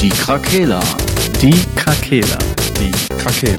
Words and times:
Die 0.00 0.10
Krakela. 0.10 0.80
Die 1.42 1.64
Krakela. 1.74 2.38
Die 2.78 2.92
Krakela. 3.16 3.58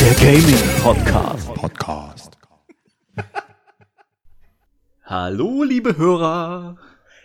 Der 0.00 0.14
Gaming 0.14 0.80
Podcast. 0.82 1.54
Podcast. 1.54 2.38
Hallo, 5.04 5.62
liebe 5.62 5.94
Hörer. 5.94 6.78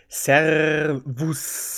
Servus, 0.08 1.75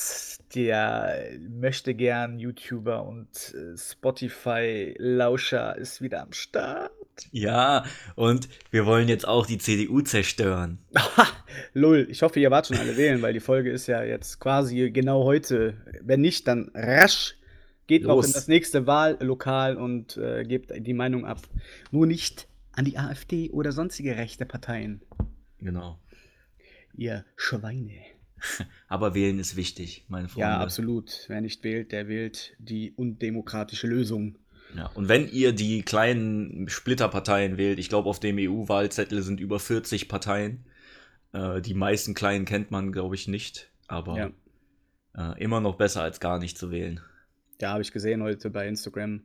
der 0.55 1.31
möchte 1.49 1.95
gern 1.95 2.39
YouTuber 2.39 3.05
und 3.05 3.55
äh, 3.55 3.77
Spotify-Lauscher 3.77 5.77
ist 5.77 6.01
wieder 6.01 6.23
am 6.23 6.33
Start. 6.33 6.93
Ja, 7.33 7.85
und 8.15 8.49
wir 8.71 8.87
wollen 8.87 9.09
jetzt 9.09 9.27
auch 9.27 9.47
die 9.47 9.59
CDU 9.59 10.01
zerstören. 10.01 10.79
Lol, 11.75 12.07
ich 12.11 12.23
hoffe, 12.23 12.41
ihr 12.41 12.51
wart 12.51 12.69
schon 12.69 12.79
alle 12.79 12.97
wählen, 12.97 13.21
weil 13.23 13.33
die 13.33 13.41
Folge 13.41 13.71
ist 13.71 13.87
ja 13.87 14.03
jetzt 14.03 14.39
quasi 14.39 14.91
genau 14.91 15.25
heute. 15.25 15.75
Wenn 16.03 16.21
nicht, 16.21 16.47
dann 16.47 16.71
rasch. 16.75 17.35
Geht 17.87 18.03
noch 18.03 18.17
Los. 18.17 18.27
in 18.27 18.33
das 18.35 18.49
nächste 18.49 18.87
Wahllokal 18.87 19.77
und 19.77 20.19
äh, 20.19 20.45
gebt 20.45 20.73
die 20.77 20.95
Meinung 20.95 21.25
ab. 21.25 21.41
Nur 21.91 22.07
nicht 22.07 22.47
an 22.73 22.85
die 22.85 22.99
AfD 22.99 23.51
oder 23.51 23.73
sonstige 23.73 24.17
rechte 24.17 24.45
Parteien. 24.45 25.01
Genau. 25.59 25.99
Ihr 26.95 27.25
Schweine. 27.37 28.03
Aber 28.89 29.15
wählen 29.15 29.39
ist 29.39 29.55
wichtig, 29.57 30.05
meine 30.09 30.29
Freunde. 30.29 30.49
Ja, 30.49 30.61
absolut. 30.61 31.25
Wer 31.29 31.41
nicht 31.43 31.63
wählt, 31.63 31.93
der 31.93 32.09
wählt 32.09 32.55
die 32.59 32.93
undemokratische 32.97 33.87
Lösung. 33.87 34.39
Ja, 34.75 34.87
und 34.95 35.09
wenn 35.09 35.29
ihr 35.31 35.53
die 35.53 35.83
kleinen 35.83 36.69
Splitterparteien 36.69 37.57
wählt, 37.59 37.79
ich 37.79 37.89
glaube, 37.89 38.09
auf 38.09 38.21
dem 38.21 38.37
EU-Wahlzettel 38.39 39.23
sind 39.23 39.41
über 39.41 39.61
40 39.61 40.09
Parteien. 40.09 40.65
Äh, 41.33 41.61
die 41.61 41.75
meisten 41.75 42.15
kleinen 42.15 42.45
kennt 42.47 42.71
man, 42.71 42.93
glaube 42.93 43.15
ich, 43.15 43.29
nicht. 43.29 43.71
Aber 43.87 44.17
Ja. 45.15 45.33
äh, 45.33 45.43
immer 45.43 45.61
noch 45.61 45.77
besser 45.77 46.03
als 46.03 46.21
gar 46.21 46.39
nicht 46.39 46.57
zu 46.59 46.71
wählen. 46.71 47.01
Ja, 47.61 47.73
habe 47.73 47.83
ich 47.83 47.93
gesehen 47.93 48.23
heute 48.23 48.51
bei 48.51 48.69
Instagram. 48.69 49.23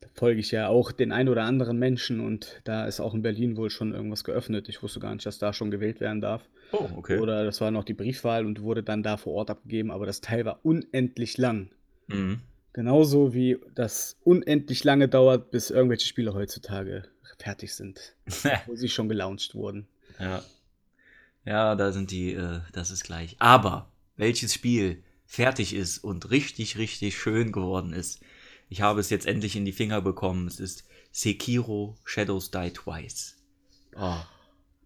Da 0.00 0.08
folge 0.12 0.40
ich 0.40 0.50
ja 0.50 0.68
auch 0.68 0.92
den 0.92 1.12
ein 1.12 1.28
oder 1.28 1.44
anderen 1.44 1.78
Menschen 1.78 2.20
und 2.20 2.60
da 2.64 2.86
ist 2.86 3.00
auch 3.00 3.14
in 3.14 3.22
Berlin 3.22 3.56
wohl 3.56 3.70
schon 3.70 3.94
irgendwas 3.94 4.24
geöffnet. 4.24 4.68
Ich 4.68 4.82
wusste 4.82 5.00
gar 5.00 5.14
nicht, 5.14 5.24
dass 5.24 5.38
da 5.38 5.52
schon 5.52 5.70
gewählt 5.70 6.00
werden 6.00 6.20
darf. 6.20 6.42
Oh, 6.72 6.88
okay. 6.96 7.18
Oder 7.18 7.44
das 7.44 7.60
war 7.60 7.70
noch 7.70 7.84
die 7.84 7.94
Briefwahl 7.94 8.44
und 8.44 8.62
wurde 8.62 8.82
dann 8.82 9.02
da 9.02 9.16
vor 9.16 9.32
Ort 9.34 9.50
abgegeben, 9.50 9.90
aber 9.90 10.06
das 10.06 10.20
Teil 10.20 10.44
war 10.44 10.60
unendlich 10.62 11.38
lang. 11.38 11.70
Mhm. 12.06 12.40
Genauso 12.72 13.34
wie 13.34 13.58
das 13.74 14.16
unendlich 14.22 14.84
lange 14.84 15.08
dauert, 15.08 15.50
bis 15.50 15.70
irgendwelche 15.70 16.06
Spiele 16.06 16.34
heutzutage 16.34 17.04
fertig 17.38 17.74
sind, 17.74 18.14
wo 18.66 18.76
sie 18.76 18.88
schon 18.88 19.08
gelauncht 19.08 19.54
wurden. 19.54 19.88
Ja. 20.18 20.42
Ja, 21.46 21.74
da 21.74 21.90
sind 21.90 22.10
die, 22.10 22.34
äh, 22.34 22.60
das 22.72 22.90
ist 22.90 23.04
gleich. 23.04 23.36
Aber 23.38 23.90
welches 24.16 24.52
Spiel 24.52 25.02
fertig 25.30 25.74
ist 25.74 25.98
und 25.98 26.32
richtig, 26.32 26.76
richtig 26.76 27.16
schön 27.16 27.52
geworden 27.52 27.92
ist, 27.92 28.20
ich 28.68 28.80
habe 28.80 28.98
es 28.98 29.10
jetzt 29.10 29.26
endlich 29.26 29.54
in 29.54 29.64
die 29.64 29.70
Finger 29.70 30.00
bekommen. 30.00 30.48
Es 30.48 30.58
ist 30.58 30.88
Sekiro 31.12 31.96
Shadows 32.04 32.50
Die 32.50 32.72
Twice. 32.72 33.36
Oh, 33.94 34.18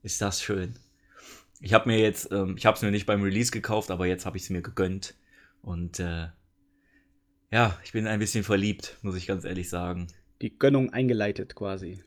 ist 0.02 0.20
das 0.20 0.42
schön. 0.42 0.78
Ich 1.60 1.72
habe 1.72 1.88
mir 1.88 1.98
jetzt, 1.98 2.30
ähm, 2.30 2.56
ich 2.58 2.66
habe 2.66 2.76
es 2.76 2.82
mir 2.82 2.90
nicht 2.90 3.06
beim 3.06 3.22
Release 3.22 3.50
gekauft, 3.52 3.90
aber 3.90 4.04
jetzt 4.06 4.26
habe 4.26 4.36
ich 4.36 4.42
es 4.42 4.50
mir 4.50 4.60
gegönnt. 4.60 5.14
Und 5.62 5.98
äh, 5.98 6.28
ja, 7.50 7.78
ich 7.82 7.92
bin 7.92 8.06
ein 8.06 8.18
bisschen 8.18 8.44
verliebt, 8.44 8.98
muss 9.00 9.16
ich 9.16 9.26
ganz 9.26 9.44
ehrlich 9.44 9.70
sagen. 9.70 10.08
Die 10.42 10.58
Gönnung 10.58 10.92
eingeleitet 10.92 11.54
quasi. 11.54 12.02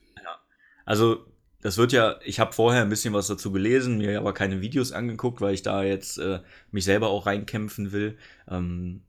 Also, 0.85 1.25
das 1.61 1.77
wird 1.77 1.91
ja, 1.91 2.19
ich 2.23 2.39
habe 2.39 2.53
vorher 2.53 2.83
ein 2.83 2.89
bisschen 2.89 3.13
was 3.13 3.27
dazu 3.27 3.51
gelesen, 3.51 3.97
mir 3.97 4.19
aber 4.19 4.33
keine 4.33 4.61
Videos 4.61 4.91
angeguckt, 4.91 5.41
weil 5.41 5.53
ich 5.53 5.63
da 5.63 5.83
jetzt 5.83 6.19
äh, 6.19 6.39
mich 6.71 6.85
selber 6.85 7.09
auch 7.09 7.25
reinkämpfen 7.25 7.91
will. 7.91 8.17
Ähm, 8.47 9.01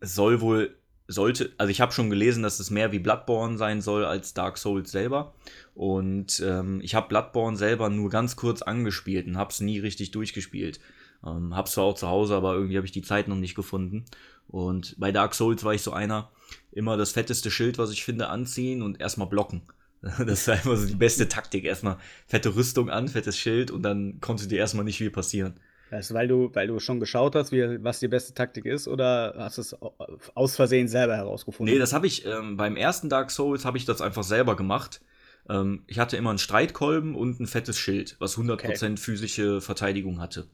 soll 0.00 0.40
wohl, 0.40 0.76
sollte, 1.08 1.52
also 1.56 1.70
ich 1.70 1.80
habe 1.80 1.92
schon 1.92 2.10
gelesen, 2.10 2.42
dass 2.42 2.60
es 2.60 2.70
mehr 2.70 2.92
wie 2.92 2.98
Bloodborne 2.98 3.56
sein 3.56 3.80
soll 3.80 4.04
als 4.04 4.34
Dark 4.34 4.58
Souls 4.58 4.90
selber. 4.90 5.34
Und 5.74 6.42
ähm, 6.44 6.80
ich 6.82 6.94
habe 6.94 7.08
Bloodborne 7.08 7.56
selber 7.56 7.88
nur 7.88 8.10
ganz 8.10 8.36
kurz 8.36 8.60
angespielt 8.62 9.26
und 9.26 9.38
habe 9.38 9.50
es 9.50 9.60
nie 9.60 9.78
richtig 9.78 10.10
durchgespielt. 10.10 10.80
Ähm, 11.24 11.56
hab's 11.56 11.72
zwar 11.72 11.84
auch 11.84 11.94
zu 11.94 12.08
Hause, 12.08 12.34
aber 12.34 12.54
irgendwie 12.54 12.76
habe 12.76 12.86
ich 12.86 12.92
die 12.92 13.02
Zeit 13.02 13.26
noch 13.26 13.36
nicht 13.36 13.54
gefunden. 13.54 14.04
Und 14.48 14.96
bei 14.98 15.12
Dark 15.12 15.34
Souls 15.34 15.64
war 15.64 15.74
ich 15.74 15.82
so 15.82 15.92
einer, 15.92 16.30
immer 16.72 16.96
das 16.96 17.12
fetteste 17.12 17.50
Schild, 17.50 17.78
was 17.78 17.90
ich 17.90 18.04
finde, 18.04 18.28
anziehen 18.28 18.82
und 18.82 19.00
erstmal 19.00 19.28
blocken. 19.28 19.62
Das 20.26 20.46
war 20.48 20.62
immer 20.64 20.76
so 20.76 20.86
die 20.86 20.94
beste 20.94 21.28
Taktik. 21.28 21.64
Erstmal 21.64 21.98
fette 22.26 22.54
Rüstung 22.54 22.90
an, 22.90 23.08
fettes 23.08 23.38
Schild 23.38 23.70
und 23.70 23.82
dann 23.82 24.20
konnte 24.20 24.46
dir 24.46 24.58
erstmal 24.58 24.84
nicht 24.84 24.98
viel 24.98 25.10
passieren. 25.10 25.54
Das 25.88 26.06
ist, 26.06 26.14
weil 26.14 26.26
du, 26.26 26.50
weil 26.52 26.66
du 26.66 26.80
schon 26.80 26.98
geschaut 26.98 27.36
hast, 27.36 27.52
wie, 27.52 27.82
was 27.84 28.00
die 28.00 28.08
beste 28.08 28.34
Taktik 28.34 28.66
ist, 28.66 28.88
oder 28.88 29.34
hast 29.38 29.58
du 29.58 29.60
es 29.62 29.80
au- 29.80 29.94
aus 30.34 30.56
Versehen 30.56 30.88
selber 30.88 31.16
herausgefunden? 31.16 31.72
Nee, 31.72 31.78
das 31.78 31.92
habe 31.92 32.08
ich 32.08 32.26
ähm, 32.26 32.56
beim 32.56 32.76
ersten 32.76 33.08
Dark 33.08 33.30
Souls 33.30 33.64
habe 33.64 33.78
ich 33.78 33.84
das 33.84 34.00
einfach 34.00 34.24
selber 34.24 34.56
gemacht. 34.56 35.00
Ähm, 35.48 35.84
ich 35.86 36.00
hatte 36.00 36.16
immer 36.16 36.30
einen 36.30 36.40
Streitkolben 36.40 37.14
und 37.14 37.38
ein 37.40 37.46
fettes 37.46 37.78
Schild, 37.78 38.16
was 38.18 38.36
100% 38.36 38.98
physische 38.98 39.60
Verteidigung 39.60 40.20
hatte. 40.20 40.48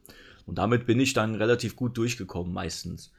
Und 0.45 0.59
damit 0.59 0.85
bin 0.85 0.99
ich 0.99 1.13
dann 1.13 1.33
relativ 1.35 1.75
gut 1.75 1.97
durchgekommen 1.97 2.53
meistens. 2.53 3.11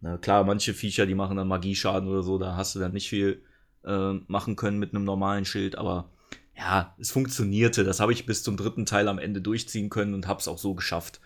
Na, 0.00 0.16
klar, 0.16 0.44
manche 0.44 0.74
Viecher, 0.74 1.06
die 1.06 1.14
machen 1.14 1.36
dann 1.36 1.48
Magieschaden 1.48 2.08
oder 2.08 2.22
so, 2.22 2.38
da 2.38 2.56
hast 2.56 2.74
du 2.74 2.78
dann 2.78 2.92
nicht 2.92 3.08
viel 3.10 3.42
äh, 3.84 4.12
machen 4.26 4.56
können 4.56 4.78
mit 4.78 4.94
einem 4.94 5.04
normalen 5.04 5.44
Schild, 5.44 5.76
aber 5.76 6.10
ja, 6.56 6.94
es 6.98 7.10
funktionierte. 7.10 7.84
Das 7.84 8.00
habe 8.00 8.12
ich 8.12 8.26
bis 8.26 8.42
zum 8.42 8.56
dritten 8.56 8.84
Teil 8.84 9.08
am 9.08 9.18
Ende 9.18 9.40
durchziehen 9.40 9.90
können 9.90 10.14
und 10.14 10.26
habe 10.26 10.40
es 10.40 10.48
auch 10.48 10.58
so 10.58 10.74
geschafft. 10.74 11.20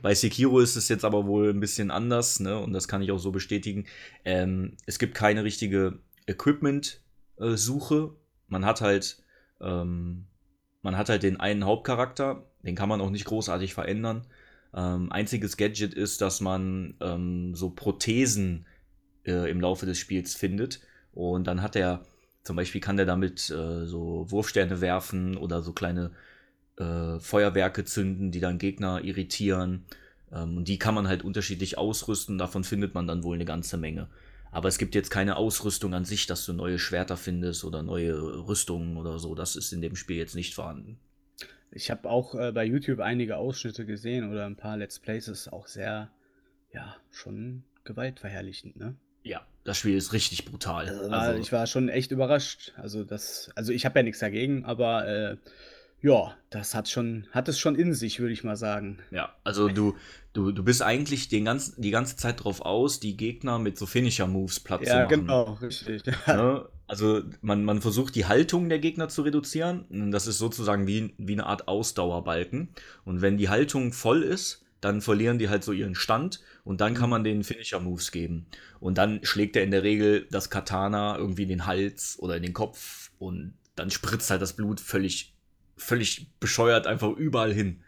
Bei 0.00 0.14
Sekiro 0.14 0.60
ist 0.60 0.76
es 0.76 0.88
jetzt 0.88 1.04
aber 1.04 1.26
wohl 1.26 1.50
ein 1.50 1.60
bisschen 1.60 1.90
anders, 1.90 2.40
ne? 2.40 2.58
Und 2.58 2.72
das 2.72 2.88
kann 2.88 3.02
ich 3.02 3.12
auch 3.12 3.18
so 3.18 3.30
bestätigen. 3.30 3.86
Ähm, 4.24 4.76
es 4.86 4.98
gibt 4.98 5.14
keine 5.14 5.44
richtige 5.44 5.98
Equipment-Suche. 6.26 8.14
man 8.48 8.64
hat 8.64 8.80
halt, 8.80 9.22
ähm, 9.60 10.26
man 10.82 10.96
hat 10.96 11.08
halt 11.08 11.22
den 11.22 11.40
einen 11.40 11.64
Hauptcharakter, 11.64 12.46
den 12.62 12.74
kann 12.74 12.88
man 12.88 13.00
auch 13.00 13.10
nicht 13.10 13.24
großartig 13.24 13.74
verändern. 13.74 14.26
Ähm, 14.74 15.12
einziges 15.12 15.56
Gadget 15.56 15.94
ist, 15.94 16.20
dass 16.20 16.40
man 16.40 16.94
ähm, 17.00 17.54
so 17.54 17.70
Prothesen 17.70 18.66
äh, 19.24 19.50
im 19.50 19.60
Laufe 19.60 19.86
des 19.86 19.98
Spiels 19.98 20.34
findet. 20.34 20.80
Und 21.12 21.46
dann 21.46 21.62
hat 21.62 21.76
er, 21.76 22.04
zum 22.42 22.56
Beispiel 22.56 22.80
kann 22.80 22.96
der 22.96 23.06
damit 23.06 23.50
äh, 23.50 23.86
so 23.86 24.30
Wurfsterne 24.30 24.80
werfen 24.80 25.36
oder 25.36 25.62
so 25.62 25.72
kleine 25.72 26.12
äh, 26.78 27.18
Feuerwerke 27.18 27.84
zünden, 27.84 28.30
die 28.30 28.40
dann 28.40 28.58
Gegner 28.58 29.02
irritieren. 29.04 29.84
Ähm, 30.32 30.58
und 30.58 30.68
die 30.68 30.78
kann 30.78 30.94
man 30.94 31.08
halt 31.08 31.22
unterschiedlich 31.22 31.78
ausrüsten. 31.78 32.38
Davon 32.38 32.64
findet 32.64 32.94
man 32.94 33.06
dann 33.06 33.22
wohl 33.22 33.36
eine 33.36 33.44
ganze 33.44 33.76
Menge. 33.76 34.08
Aber 34.50 34.68
es 34.68 34.78
gibt 34.78 34.94
jetzt 34.94 35.10
keine 35.10 35.36
Ausrüstung 35.36 35.94
an 35.94 36.04
sich, 36.04 36.26
dass 36.26 36.44
du 36.44 36.52
neue 36.52 36.78
Schwerter 36.78 37.16
findest 37.16 37.64
oder 37.64 37.82
neue 37.82 38.14
Rüstungen 38.46 38.96
oder 38.96 39.18
so. 39.18 39.34
Das 39.34 39.56
ist 39.56 39.72
in 39.72 39.80
dem 39.80 39.96
Spiel 39.96 40.16
jetzt 40.16 40.34
nicht 40.34 40.54
vorhanden. 40.54 40.98
Ich 41.70 41.90
habe 41.90 42.08
auch 42.08 42.34
äh, 42.34 42.52
bei 42.52 42.64
YouTube 42.64 43.00
einige 43.00 43.38
Ausschnitte 43.38 43.86
gesehen 43.86 44.30
oder 44.30 44.44
ein 44.44 44.56
paar 44.56 44.76
Let's 44.76 44.98
Plays, 44.98 45.28
ist 45.28 45.50
auch 45.50 45.66
sehr, 45.66 46.10
ja, 46.70 46.96
schon 47.10 47.64
gewaltverherrlichend, 47.84 48.76
ne? 48.76 48.94
Ja, 49.22 49.46
das 49.64 49.78
Spiel 49.78 49.96
ist 49.96 50.12
richtig 50.12 50.44
brutal. 50.44 50.88
Also, 50.88 51.10
Also, 51.10 51.40
ich 51.40 51.52
war 51.52 51.66
schon 51.66 51.88
echt 51.88 52.10
überrascht. 52.10 52.72
Also 52.76 53.04
das, 53.04 53.50
also 53.54 53.72
ich 53.72 53.84
habe 53.84 53.98
ja 53.98 54.02
nichts 54.02 54.20
dagegen, 54.20 54.64
aber 54.64 55.06
äh, 55.06 55.36
ja, 56.00 56.34
das 56.50 56.74
hat 56.74 56.88
schon, 56.88 57.28
hat 57.30 57.48
es 57.48 57.58
schon 57.60 57.76
in 57.76 57.94
sich, 57.94 58.18
würde 58.18 58.32
ich 58.32 58.42
mal 58.42 58.56
sagen. 58.56 58.98
ja, 59.12 59.32
also 59.44 59.68
du, 59.68 59.94
du, 60.32 60.50
du 60.50 60.64
bist 60.64 60.82
eigentlich 60.82 61.28
den 61.28 61.44
ganzen, 61.44 61.80
die 61.80 61.92
ganze 61.92 62.16
Zeit 62.16 62.42
drauf 62.42 62.60
aus, 62.62 62.98
die 62.98 63.16
Gegner 63.16 63.60
mit 63.60 63.78
so 63.78 63.86
Finisher-Moves 63.86 64.60
platt 64.60 64.80
zu 64.84 64.88
Ja, 64.90 65.04
machen. 65.04 65.08
genau, 65.20 65.52
richtig. 65.62 66.02
Ne? 66.26 66.66
Also 66.88 67.22
man, 67.40 67.64
man 67.64 67.80
versucht 67.80 68.16
die 68.16 68.26
Haltung 68.26 68.68
der 68.68 68.78
Gegner 68.80 69.08
zu 69.08 69.22
reduzieren. 69.22 70.10
Das 70.10 70.26
ist 70.26 70.38
sozusagen 70.38 70.86
wie, 70.86 71.14
wie 71.16 71.32
eine 71.32 71.46
Art 71.46 71.66
Ausdauerbalken. 71.68 72.68
Und 73.04 73.22
wenn 73.22 73.38
die 73.38 73.48
Haltung 73.48 73.92
voll 73.92 74.22
ist, 74.22 74.61
dann 74.82 75.00
verlieren 75.00 75.38
die 75.38 75.48
halt 75.48 75.64
so 75.64 75.72
ihren 75.72 75.94
Stand 75.94 76.40
und 76.64 76.82
dann 76.82 76.92
kann 76.94 77.08
man 77.08 77.24
den 77.24 77.44
Finisher-Moves 77.44 78.10
geben. 78.12 78.46
Und 78.80 78.98
dann 78.98 79.20
schlägt 79.24 79.56
er 79.56 79.62
in 79.62 79.70
der 79.70 79.82
Regel 79.84 80.26
das 80.30 80.50
Katana 80.50 81.16
irgendwie 81.16 81.44
in 81.44 81.48
den 81.48 81.66
Hals 81.66 82.18
oder 82.18 82.36
in 82.36 82.42
den 82.42 82.52
Kopf 82.52 83.10
und 83.18 83.54
dann 83.76 83.90
spritzt 83.90 84.30
halt 84.30 84.42
das 84.42 84.52
Blut 84.54 84.80
völlig, 84.80 85.34
völlig 85.76 86.30
bescheuert 86.40 86.86
einfach 86.86 87.10
überall 87.16 87.54
hin. 87.54 87.82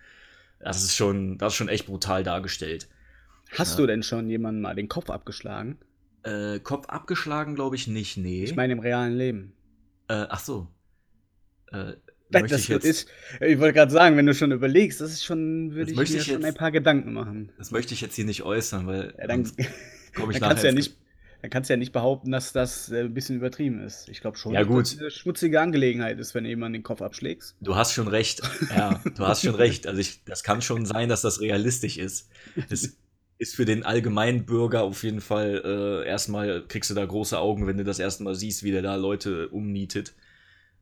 Das 0.60 0.82
ist 0.82 0.94
schon, 0.96 1.36
das 1.36 1.52
ist 1.52 1.56
schon 1.58 1.68
echt 1.68 1.86
brutal 1.86 2.22
dargestellt. 2.24 2.88
Hast 3.52 3.72
Ja. 3.72 3.76
du 3.82 3.86
denn 3.86 4.02
schon 4.02 4.30
jemanden 4.30 4.62
mal 4.62 4.74
den 4.74 4.88
Kopf 4.88 5.10
abgeschlagen? 5.10 5.78
Äh, 6.22 6.60
Kopf 6.60 6.86
abgeschlagen, 6.88 7.54
glaube 7.54 7.76
ich 7.76 7.86
nicht, 7.86 8.16
nee. 8.16 8.44
Ich 8.44 8.56
meine 8.56 8.72
im 8.72 8.78
realen 8.78 9.14
Leben. 9.16 9.52
äh, 10.08 10.26
ach 10.28 10.40
so. 10.40 10.68
Äh, 11.72 11.94
Möchte 12.42 12.54
das 12.56 12.62
ich 12.62 12.68
jetzt- 12.68 12.84
ist, 12.84 13.08
ich 13.40 13.58
wollte 13.58 13.74
gerade 13.74 13.92
sagen, 13.92 14.16
wenn 14.16 14.26
du 14.26 14.34
schon 14.34 14.52
überlegst, 14.52 15.00
das 15.00 15.12
ist 15.12 15.24
schon, 15.24 15.74
würde 15.74 15.90
ich 15.90 15.96
mir 15.96 16.02
ich 16.04 16.22
schon 16.24 16.34
jetzt- 16.36 16.44
ein 16.44 16.54
paar 16.54 16.70
Gedanken 16.72 17.12
machen. 17.12 17.50
Das 17.58 17.70
möchte 17.70 17.94
ich 17.94 18.00
jetzt 18.00 18.14
hier 18.16 18.24
nicht 18.24 18.42
äußern, 18.42 18.86
weil 18.86 19.14
Ja, 19.18 19.26
dann, 19.26 19.44
komme 20.14 20.32
ich 20.32 20.38
dann 20.38 20.40
kannst 20.40 20.42
du 20.42 20.46
nachher 20.48 20.64
ja 20.64 20.70
ins 20.70 20.86
nicht, 20.88 20.96
dann 21.42 21.50
kannst 21.50 21.68
du 21.68 21.74
ja 21.74 21.76
nicht 21.76 21.92
behaupten, 21.92 22.30
dass 22.30 22.52
das 22.52 22.90
äh, 22.90 23.00
ein 23.00 23.12
bisschen 23.14 23.36
übertrieben 23.36 23.80
ist. 23.82 24.08
Ich 24.08 24.20
glaube 24.22 24.38
schon, 24.38 24.54
Ja, 24.54 24.62
gut. 24.62 24.82
dass 24.84 24.90
das 24.92 25.00
eine 25.00 25.10
schmutzige 25.10 25.60
Angelegenheit 25.60 26.18
ist, 26.18 26.34
wenn 26.34 26.44
du 26.44 26.50
jemanden 26.50 26.74
den 26.74 26.82
Kopf 26.82 27.02
abschlägst. 27.02 27.54
Du 27.60 27.74
hast 27.76 27.92
schon 27.92 28.08
recht. 28.08 28.40
Ja, 28.70 29.02
du 29.16 29.26
hast 29.26 29.42
schon 29.42 29.54
recht. 29.54 29.86
Also 29.86 30.00
ich, 30.00 30.24
das 30.24 30.42
kann 30.42 30.62
schon 30.62 30.86
sein, 30.86 31.08
dass 31.10 31.20
das 31.22 31.40
realistisch 31.40 31.98
ist. 31.98 32.30
Es 32.70 32.96
ist 33.36 33.56
für 33.56 33.64
den 33.66 33.82
allgemeinen 33.82 34.46
Bürger 34.46 34.84
auf 34.84 35.02
jeden 35.02 35.20
Fall 35.20 35.60
äh, 36.04 36.08
erstmal 36.08 36.64
kriegst 36.66 36.88
du 36.88 36.94
da 36.94 37.04
große 37.04 37.36
Augen, 37.38 37.66
wenn 37.66 37.76
du 37.76 37.84
das 37.84 37.98
erste 37.98 38.22
Mal 38.22 38.36
siehst, 38.36 38.62
wie 38.62 38.70
der 38.70 38.80
da 38.80 38.94
Leute 38.94 39.48
umnietet. 39.48 40.14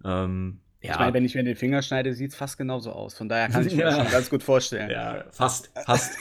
Ähm, 0.04 0.60
ja, 0.82 0.92
Ich 0.92 0.98
meine, 0.98 1.14
wenn 1.14 1.24
ich 1.24 1.34
mir 1.34 1.44
den 1.44 1.56
Finger 1.56 1.82
schneide, 1.82 2.14
sieht 2.14 2.32
es 2.32 2.36
fast 2.36 2.58
genauso 2.58 2.92
aus. 2.92 3.14
Von 3.14 3.28
daher 3.28 3.48
kann 3.48 3.66
ich 3.66 3.74
mir 3.74 3.84
das 3.86 3.96
schon 3.96 4.10
ganz 4.10 4.30
gut 4.30 4.42
vorstellen. 4.42 4.90
ja, 4.90 5.24
fast, 5.30 5.70
fast. 5.84 6.18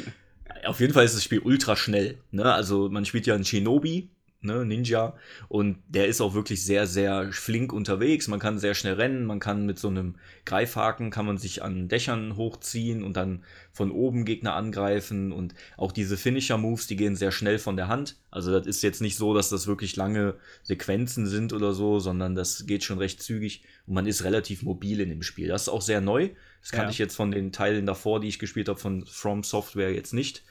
auf 0.64 0.80
jeden 0.80 0.92
Fall 0.92 1.04
ist 1.04 1.14
das 1.14 1.24
Spiel 1.24 1.40
ultra 1.40 1.76
schnell. 1.76 2.18
Ne? 2.30 2.52
Also 2.52 2.88
man 2.88 3.04
spielt 3.04 3.26
ja 3.26 3.34
einen 3.34 3.44
Shinobi, 3.44 4.10
ne? 4.42 4.64
Ninja, 4.64 5.14
und 5.48 5.78
der 5.88 6.06
ist 6.08 6.20
auch 6.20 6.34
wirklich 6.34 6.64
sehr, 6.64 6.86
sehr 6.86 7.32
flink 7.32 7.72
unterwegs. 7.72 8.28
Man 8.28 8.40
kann 8.40 8.58
sehr 8.58 8.74
schnell 8.74 8.94
rennen, 8.94 9.24
man 9.24 9.40
kann 9.40 9.66
mit 9.66 9.78
so 9.78 9.88
einem 9.88 10.16
Greifhaken 10.44 11.10
kann 11.10 11.26
man 11.26 11.38
sich 11.38 11.62
an 11.62 11.88
Dächern 11.88 12.36
hochziehen 12.36 13.02
und 13.02 13.16
dann 13.16 13.44
von 13.72 13.90
oben 13.90 14.24
Gegner 14.24 14.54
angreifen 14.54 15.32
und 15.32 15.54
auch 15.76 15.92
diese 15.92 16.16
Finisher-Moves, 16.16 16.86
die 16.88 16.96
gehen 16.96 17.16
sehr 17.16 17.32
schnell 17.32 17.58
von 17.58 17.76
der 17.76 17.88
Hand. 17.88 18.16
Also 18.30 18.50
das 18.50 18.66
ist 18.66 18.82
jetzt 18.82 19.00
nicht 19.00 19.16
so, 19.16 19.34
dass 19.34 19.48
das 19.48 19.66
wirklich 19.66 19.96
lange 19.96 20.34
Sequenzen 20.62 21.26
sind 21.26 21.52
oder 21.52 21.72
so, 21.72 21.98
sondern 22.00 22.34
das 22.34 22.66
geht 22.66 22.84
schon 22.84 22.98
recht 22.98 23.22
zügig 23.22 23.62
und 23.86 23.94
man 23.94 24.06
ist 24.06 24.24
relativ 24.24 24.62
mobil 24.62 25.00
in 25.00 25.08
dem 25.08 25.22
Spiel. 25.22 25.48
Das 25.48 25.62
ist 25.62 25.68
auch 25.68 25.82
sehr 25.82 26.00
neu. 26.00 26.30
Das 26.60 26.70
kannte 26.70 26.86
Ja. 26.86 26.90
ich 26.90 26.98
jetzt 26.98 27.16
von 27.16 27.30
den 27.30 27.52
Teilen 27.52 27.86
davor, 27.86 28.20
die 28.20 28.28
ich 28.28 28.38
gespielt 28.38 28.68
habe, 28.68 28.78
von 28.78 29.04
From 29.06 29.42
Software 29.42 29.92
jetzt 29.92 30.12
nicht. 30.12 30.44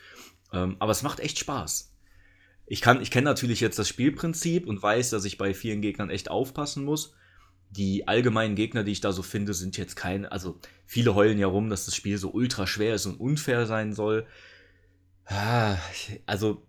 Ähm, 0.53 0.75
aber 0.79 0.91
es 0.91 1.03
macht 1.03 1.19
echt 1.19 1.39
Spaß. 1.39 1.90
Ich, 2.71 2.81
kann- 2.81 3.01
ich 3.01 3.11
kenne 3.11 3.25
natürlich 3.25 3.59
jetzt 3.59 3.77
das 3.79 3.89
Spielprinzip 3.89 4.65
und 4.65 4.81
weiß, 4.81 5.09
dass 5.09 5.25
ich 5.25 5.37
bei 5.37 5.53
vielen 5.53 5.81
Gegnern 5.81 6.09
echt 6.09 6.29
aufpassen 6.29 6.85
muss. 6.85 7.13
Die 7.69 8.07
allgemeinen 8.07 8.55
Gegner, 8.55 8.83
die 8.83 8.93
ich 8.93 9.01
da 9.01 9.11
so 9.11 9.23
finde, 9.23 9.53
sind 9.53 9.77
jetzt 9.77 9.95
keine. 9.95 10.31
Also, 10.31 10.59
viele 10.85 11.13
heulen 11.15 11.37
ja 11.37 11.47
rum, 11.47 11.69
dass 11.69 11.85
das 11.85 11.95
Spiel 11.95 12.17
so 12.17 12.31
ultra 12.31 12.67
schwer 12.67 12.95
ist 12.95 13.05
und 13.05 13.19
unfair 13.19 13.65
sein 13.65 13.93
soll. 13.93 14.25
Ah, 15.25 15.77
Also, 16.25 16.65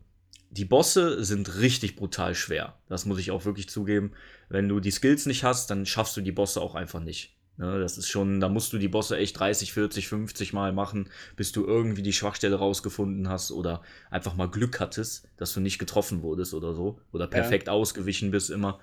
die 0.51 0.65
Bosse 0.65 1.25
sind 1.25 1.57
richtig 1.59 1.97
brutal 1.97 2.35
schwer. 2.35 2.79
Das 2.89 3.07
muss 3.07 3.19
ich 3.19 3.31
auch 3.31 3.45
wirklich 3.45 3.69
zugeben. 3.69 4.13
Wenn 4.49 4.69
du 4.69 4.81
die 4.81 4.91
Skills 4.91 5.27
nicht 5.27 5.45
hast, 5.45 5.71
dann 5.71 5.87
schaffst 5.87 6.17
du 6.17 6.21
die 6.21 6.33
Bosse 6.33 6.61
auch 6.61 6.75
einfach 6.75 7.01
nicht. 7.01 7.37
Ne, 7.59 7.79
das 7.81 7.99
ist 7.99 8.09
schon, 8.09 8.41
da 8.41 8.49
musst 8.49 8.73
du 8.73 8.79
die 8.79 8.89
Bosse 8.89 9.19
echt 9.19 9.39
30, 9.39 9.73
40, 9.75 10.09
50 10.09 10.53
Mal 10.55 10.73
machen, 10.73 11.11
bis 11.37 11.53
du 11.53 11.67
irgendwie 11.67 12.03
die 12.03 12.15
Schwachstelle 12.15 12.57
rausgefunden 12.57 13.29
hast 13.29 13.53
oder 13.53 13.83
einfach 14.11 14.35
mal 14.35 14.49
Glück 14.49 14.81
hattest, 14.81 15.29
dass 15.37 15.53
du 15.53 15.61
nicht 15.61 15.79
getroffen 15.79 16.23
wurdest 16.23 16.55
oder 16.55 16.75
so. 16.75 16.99
Oder 17.13 17.27
perfekt 17.27 17.69
ausgewichen 17.69 18.31
bist 18.31 18.51
immer. 18.51 18.81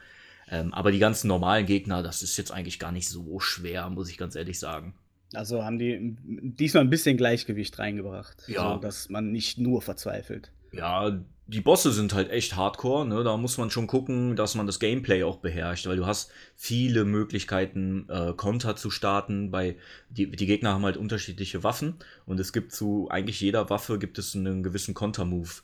Ähm, 0.52 0.74
aber 0.74 0.92
die 0.92 1.00
ganzen 1.00 1.28
normalen 1.28 1.66
Gegner, 1.66 2.04
das 2.04 2.22
ist 2.22 2.38
jetzt 2.38 2.52
eigentlich 2.52 2.80
gar 2.80 2.92
nicht 2.92 3.10
so 3.10 3.40
schwer, 3.40 3.90
muss 3.90 4.10
ich 4.10 4.18
ganz 4.18 4.36
ehrlich 4.36 4.60
sagen. 4.60 4.94
Also 5.34 5.64
haben 5.64 5.78
die 5.78 6.16
diesmal 6.24 6.84
ein 6.84 6.90
bisschen 6.90 7.18
Gleichgewicht 7.18 7.78
reingebracht, 7.80 8.44
Ja. 8.48 8.74
so, 8.76 8.80
dass 8.80 9.10
man 9.10 9.32
nicht 9.32 9.58
nur 9.58 9.82
verzweifelt. 9.82 10.52
Ja, 10.72 11.20
die 11.50 11.62
Bosse 11.62 11.92
sind 11.92 12.14
halt 12.14 12.30
echt 12.30 12.56
hardcore, 12.56 13.08
ne? 13.08 13.24
Da 13.24 13.36
muss 13.36 13.58
man 13.58 13.72
schon 13.72 13.88
gucken, 13.88 14.36
dass 14.36 14.54
man 14.54 14.68
das 14.68 14.80
Gameplay 14.80 15.24
auch 15.24 15.38
beherrscht, 15.38 15.88
weil 15.88 15.98
du 15.98 16.06
hast 16.06 16.32
viele 16.56 17.06
Möglichkeiten, 17.06 18.08
äh, 18.08 18.34
Konter 18.36 18.76
zu 18.76 18.92
starten. 18.92 19.50
Bei 19.50 19.76
die, 20.10 20.30
die 20.30 20.46
Gegner 20.46 20.74
haben 20.74 20.86
halt 20.86 20.98
unterschiedliche 20.98 21.64
Waffen 21.64 21.96
und 22.26 22.40
es 22.40 22.54
gibt 22.54 22.72
zu 22.72 23.10
eigentlich 23.10 23.42
jeder 23.42 23.70
Waffe 23.70 23.98
gibt 23.98 24.20
es 24.20 24.36
einen 24.36 24.62
gewissen 24.62 24.94
Kontermove. 24.94 25.64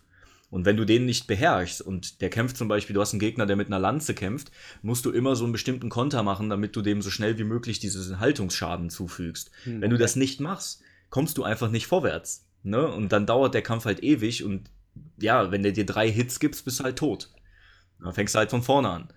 Und 0.49 0.65
wenn 0.65 0.77
du 0.77 0.85
den 0.85 1.05
nicht 1.05 1.27
beherrschst 1.27 1.81
und 1.81 2.21
der 2.21 2.29
kämpft 2.29 2.57
zum 2.57 2.67
Beispiel, 2.67 2.93
du 2.93 3.01
hast 3.01 3.13
einen 3.13 3.19
Gegner, 3.19 3.45
der 3.45 3.55
mit 3.55 3.67
einer 3.67 3.79
Lanze 3.79 4.13
kämpft, 4.13 4.51
musst 4.81 5.05
du 5.05 5.11
immer 5.11 5.35
so 5.35 5.43
einen 5.43 5.53
bestimmten 5.53 5.89
Konter 5.89 6.23
machen, 6.23 6.49
damit 6.49 6.75
du 6.75 6.81
dem 6.81 7.01
so 7.01 7.09
schnell 7.09 7.37
wie 7.37 7.43
möglich 7.43 7.79
diesen 7.79 8.19
Haltungsschaden 8.19 8.89
zufügst. 8.89 9.51
Hm, 9.63 9.81
Wenn 9.81 9.89
du 9.91 9.97
das 9.97 10.15
nicht 10.15 10.39
machst, 10.39 10.81
kommst 11.09 11.37
du 11.37 11.43
einfach 11.43 11.69
nicht 11.69 11.87
vorwärts. 11.87 12.45
Ne? 12.63 12.87
Und 12.87 13.11
dann 13.11 13.25
dauert 13.27 13.53
der 13.53 13.61
Kampf 13.61 13.85
halt 13.85 14.01
ewig 14.01 14.43
und 14.43 14.69
ja, 15.17 15.51
wenn 15.51 15.63
der 15.63 15.71
dir 15.71 15.85
drei 15.85 16.11
Hits 16.11 16.39
gibt, 16.39 16.63
bist 16.63 16.79
du 16.79 16.83
halt 16.83 16.97
tot. 16.97 17.29
Dann 18.01 18.13
fängst 18.13 18.35
du 18.35 18.39
halt 18.39 18.49
von 18.49 18.63
vorne 18.63 18.89
an. 18.89 19.07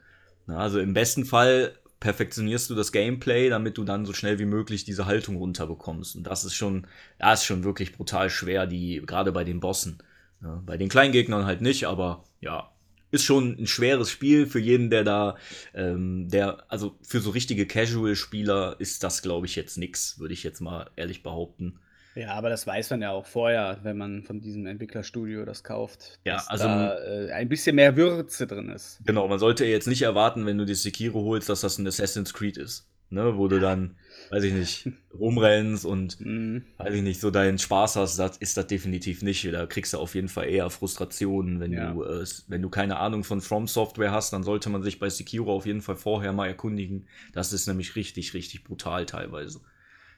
Na, 0.47 0.59
also 0.59 0.79
im 0.79 0.95
besten 0.95 1.25
Fall 1.25 1.75
perfektionierst 2.01 2.71
du 2.71 2.75
das 2.75 2.93
Gameplay, 2.93 3.49
damit 3.49 3.77
du 3.77 3.85
dann 3.85 4.07
so 4.07 4.13
schnell 4.13 4.39
wie 4.39 4.45
möglich 4.45 4.85
diese 4.85 5.07
Haltung 5.07 5.37
runterbekommst. 5.37 6.17
Und 6.17 6.25
das 6.25 6.45
ist 6.45 6.55
schon, 6.55 6.87
das 7.19 7.41
ist 7.41 7.47
schon 7.47 7.65
wirklich 7.65 7.93
brutal 7.93 8.31
schwer, 8.31 8.67
die, 8.67 9.03
gerade 9.05 9.33
bei 9.33 9.45
den 9.45 9.61
Bossen. 9.61 9.99
Ja, 10.43 10.63
bei 10.65 10.77
den 10.77 10.89
kleinen 10.89 11.13
Gegnern 11.13 11.47
halt 11.47 11.61
nicht, 11.61 11.87
aber 11.87 12.25
ja, 12.41 12.71
ist 13.11 13.25
schon 13.25 13.57
ein 13.59 13.67
schweres 13.67 14.11
Spiel 14.11 14.47
für 14.47 14.61
jeden, 14.61 14.91
der 14.91 15.03
da, 15.03 15.37
ähm, 15.75 16.29
der, 16.29 16.65
also 16.69 16.97
für 17.03 17.21
so 17.21 17.31
richtige 17.31 17.67
Casual-Spieler 17.67 18.77
ist 18.79 19.03
das, 19.03 19.23
glaube 19.23 19.47
ich, 19.47 19.57
jetzt 19.57 19.79
nix, 19.79 20.19
würde 20.21 20.35
ich 20.35 20.45
jetzt 20.45 20.61
mal 20.61 20.91
ehrlich 20.95 21.23
behaupten. 21.23 21.81
Ja, 22.15 22.33
aber 22.35 22.49
das 22.49 22.67
weiß 22.67 22.91
man 22.91 23.03
ja 23.03 23.11
auch 23.13 23.27
vorher, 23.27 23.79
wenn 23.83 23.97
man 23.97 24.23
von 24.25 24.41
diesem 24.41 24.67
Entwicklerstudio 24.67 25.45
das 25.45 25.63
kauft. 25.63 26.19
Ja, 26.25 26.35
dass 26.35 26.49
also- 26.49 26.65
da 26.65 26.99
äh, 26.99 27.33
ein 27.33 27.49
bisschen 27.49 27.77
mehr 27.77 27.97
Würze 27.97 28.47
drin 28.47 28.69
ist. 28.71 28.99
Genau, 29.05 29.29
man 29.29 29.39
sollte 29.39 29.65
jetzt 29.67 29.87
nicht 29.87 30.03
erwarten, 30.03 30.45
wenn 30.47 30.59
du 30.59 30.65
die 30.65 30.75
Sekiro 30.75 31.23
holst, 31.25 31.49
dass 31.49 31.61
das 31.61 31.79
ein 31.79 31.87
Assassin's 31.87 32.35
Creed 32.35 32.57
ist. 32.57 32.87
Ne, 33.11 33.39
wo 33.39 33.49
du 33.49 33.59
dann, 33.59 33.97
weiß 34.29 34.45
ich 34.45 34.53
nicht, 34.53 34.91
rumrennst 35.19 35.87
und, 35.87 36.21
Mhm. 36.25 36.65
weiß 36.77 36.93
ich 36.93 37.01
nicht, 37.03 37.21
so 37.21 37.31
deinen 37.31 37.57
Spaß 37.57 37.97
hast, 37.97 38.19
das 38.19 38.37
ist 38.37 38.59
das 38.59 38.67
definitiv 38.67 39.23
nicht. 39.23 39.51
Da 39.51 39.65
kriegst 39.65 39.95
du 39.95 39.99
auf 39.99 40.15
jeden 40.15 40.29
Fall 40.29 40.47
eher 40.51 40.69
Frustrationen, 40.69 41.59
wenn 41.59 41.73
Ja. 41.73 41.93
du, 41.95 42.03
äh, 42.05 42.27
wenn 42.49 42.61
du 42.61 42.69
keine 42.69 42.99
Ahnung 42.99 43.25
von 43.25 43.41
From 43.41 43.67
Software 43.67 44.13
hast, 44.13 44.35
dann 44.35 44.43
sollte 44.43 44.69
man 44.69 44.83
sich 44.83 44.99
bei 44.99 45.09
Sekiro 45.09 45.55
auf 45.55 45.65
jeden 45.65 45.81
Fall 45.81 45.97
vorher 45.97 46.35
mal 46.35 46.49
erkundigen. 46.49 47.07
Das 47.33 47.55
ist 47.55 47.67
nämlich 47.67 47.97
richtig, 47.97 48.35
richtig 48.35 48.63
brutal 48.65 49.07
teilweise. 49.07 49.61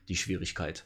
Die 0.09 0.17
Schwierigkeit. 0.17 0.85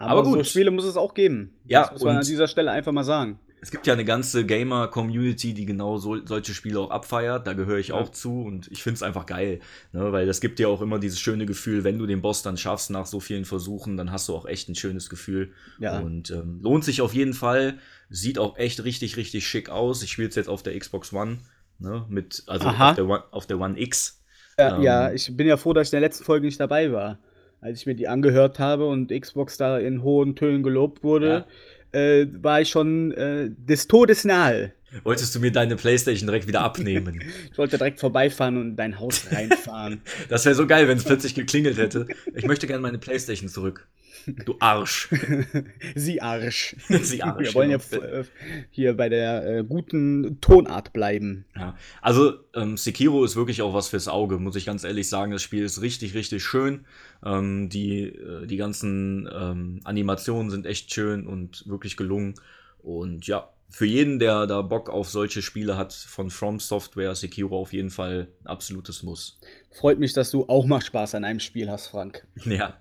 Aber, 0.00 0.10
Aber 0.20 0.24
so 0.30 0.36
gut. 0.36 0.46
Spiele 0.46 0.70
muss 0.70 0.84
es 0.84 0.96
auch 0.96 1.12
geben. 1.14 1.52
Ja, 1.66 1.82
das 1.82 1.92
muss 1.92 2.04
man 2.04 2.16
an 2.16 2.24
dieser 2.24 2.48
Stelle 2.48 2.70
einfach 2.70 2.90
mal 2.92 3.04
sagen. 3.04 3.38
Es 3.62 3.70
gibt 3.70 3.86
ja 3.86 3.92
eine 3.92 4.06
ganze 4.06 4.46
Gamer-Community, 4.46 5.52
die 5.52 5.66
genau 5.66 5.98
so, 5.98 6.24
solche 6.24 6.54
Spiele 6.54 6.80
auch 6.80 6.90
abfeiert. 6.90 7.46
Da 7.46 7.52
gehöre 7.52 7.76
ich 7.76 7.88
Ja. 7.88 7.96
auch 7.96 8.08
zu 8.08 8.42
und 8.42 8.68
ich 8.72 8.82
finde 8.82 8.94
es 8.94 9.02
einfach 9.02 9.26
geil. 9.26 9.60
Ne? 9.92 10.10
Weil 10.12 10.26
das 10.26 10.40
gibt 10.40 10.58
dir 10.58 10.70
auch 10.70 10.80
immer 10.80 10.98
dieses 10.98 11.20
schöne 11.20 11.44
Gefühl, 11.44 11.84
wenn 11.84 11.98
du 11.98 12.06
den 12.06 12.22
Boss 12.22 12.42
dann 12.42 12.56
schaffst 12.56 12.88
nach 12.90 13.04
so 13.04 13.20
vielen 13.20 13.44
Versuchen, 13.44 13.98
dann 13.98 14.10
hast 14.10 14.28
du 14.30 14.34
auch 14.34 14.46
echt 14.46 14.70
ein 14.70 14.74
schönes 14.74 15.10
Gefühl. 15.10 15.52
Ja. 15.78 15.98
Und 15.98 16.30
ähm, 16.30 16.60
lohnt 16.62 16.84
sich 16.84 17.02
auf 17.02 17.12
jeden 17.12 17.34
Fall. 17.34 17.74
Sieht 18.08 18.38
auch 18.38 18.56
echt 18.56 18.82
richtig, 18.84 19.18
richtig 19.18 19.46
schick 19.46 19.68
aus. 19.68 20.02
Ich 20.02 20.10
spiele 20.12 20.28
es 20.30 20.34
jetzt 20.36 20.48
auf 20.48 20.62
der 20.62 20.78
Xbox 20.78 21.12
One. 21.12 21.40
Ne? 21.78 22.06
Mit, 22.08 22.42
also 22.46 22.66
auf 22.68 22.94
der, 22.94 23.06
One, 23.06 23.24
auf 23.30 23.46
der 23.46 23.60
One 23.60 23.78
X. 23.78 24.22
Ja, 24.58 24.76
Ähm, 24.76 24.82
ja, 24.82 25.12
ich 25.12 25.36
bin 25.36 25.46
ja 25.46 25.58
froh, 25.58 25.74
dass 25.74 25.88
ich 25.88 25.92
in 25.92 26.00
der 26.00 26.08
letzten 26.08 26.24
Folge 26.24 26.46
nicht 26.46 26.58
dabei 26.60 26.90
war. 26.92 27.18
Als 27.60 27.80
ich 27.80 27.86
mir 27.86 27.94
die 27.94 28.08
angehört 28.08 28.58
habe 28.58 28.86
und 28.86 29.12
Xbox 29.12 29.58
da 29.58 29.78
in 29.78 30.02
hohen 30.02 30.34
Tönen 30.34 30.62
gelobt 30.62 31.02
wurde, 31.02 31.44
äh, 31.92 32.26
war 32.40 32.60
ich 32.60 32.70
schon 32.70 33.12
äh, 33.12 33.50
des 33.50 33.86
Todes 33.86 34.24
nahe. 34.24 34.72
Wolltest 35.04 35.34
du 35.34 35.40
mir 35.40 35.52
deine 35.52 35.76
Playstation 35.76 36.26
direkt 36.26 36.48
wieder 36.48 36.62
abnehmen? 36.62 37.22
Ich 37.52 37.58
wollte 37.58 37.76
direkt 37.76 38.00
vorbeifahren 38.00 38.56
und 38.56 38.70
in 38.70 38.76
dein 38.76 38.98
Haus 38.98 39.30
reinfahren. 39.30 40.00
das 40.28 40.44
wäre 40.46 40.54
so 40.54 40.66
geil, 40.66 40.88
wenn 40.88 40.96
es 40.98 41.04
plötzlich 41.04 41.34
geklingelt 41.34 41.76
hätte. 41.76 42.06
Ich 42.34 42.46
möchte 42.46 42.66
gerne 42.66 42.80
meine 42.80 42.98
Playstation 42.98 43.48
zurück. 43.48 43.86
Du 44.26 44.56
Arsch. 44.58 45.08
Sie 45.94 46.20
Arsch. 46.20 46.76
Sie 46.88 47.22
Arsch, 47.22 47.48
Wir 47.48 47.54
wollen 47.54 47.70
ja 47.70 47.78
genau. 47.78 48.02
äh, 48.02 48.24
hier 48.70 48.96
bei 48.96 49.08
der 49.08 49.46
äh, 49.46 49.64
guten 49.64 50.40
Tonart 50.40 50.92
bleiben. 50.92 51.44
Ja, 51.56 51.76
also 52.02 52.34
ähm, 52.54 52.76
Sekiro 52.76 53.24
ist 53.24 53.36
wirklich 53.36 53.62
auch 53.62 53.74
was 53.74 53.88
fürs 53.88 54.08
Auge, 54.08 54.38
muss 54.38 54.56
ich 54.56 54.66
ganz 54.66 54.84
ehrlich 54.84 55.08
sagen. 55.08 55.32
Das 55.32 55.42
Spiel 55.42 55.64
ist 55.64 55.80
richtig, 55.82 56.14
richtig 56.14 56.42
schön. 56.42 56.86
Ähm, 57.24 57.68
die, 57.68 58.04
äh, 58.04 58.46
die 58.46 58.56
ganzen 58.56 59.28
ähm, 59.32 59.80
Animationen 59.84 60.50
sind 60.50 60.66
echt 60.66 60.92
schön 60.92 61.26
und 61.26 61.66
wirklich 61.66 61.96
gelungen. 61.96 62.34
Und 62.82 63.26
ja, 63.26 63.50
für 63.70 63.86
jeden, 63.86 64.18
der 64.18 64.46
da 64.46 64.62
Bock 64.62 64.90
auf 64.90 65.08
solche 65.08 65.42
Spiele 65.42 65.76
hat 65.76 65.92
von 65.92 66.30
From 66.30 66.58
Software, 66.58 67.14
Sekiro 67.14 67.58
auf 67.58 67.72
jeden 67.72 67.90
Fall 67.90 68.28
ein 68.42 68.46
absolutes 68.48 69.02
Muss. 69.02 69.38
Freut 69.70 69.98
mich, 69.98 70.12
dass 70.12 70.30
du 70.30 70.46
auch 70.48 70.66
mal 70.66 70.80
Spaß 70.80 71.14
an 71.14 71.24
einem 71.24 71.40
Spiel 71.40 71.70
hast, 71.70 71.86
Frank. 71.88 72.26
Ja. 72.44 72.74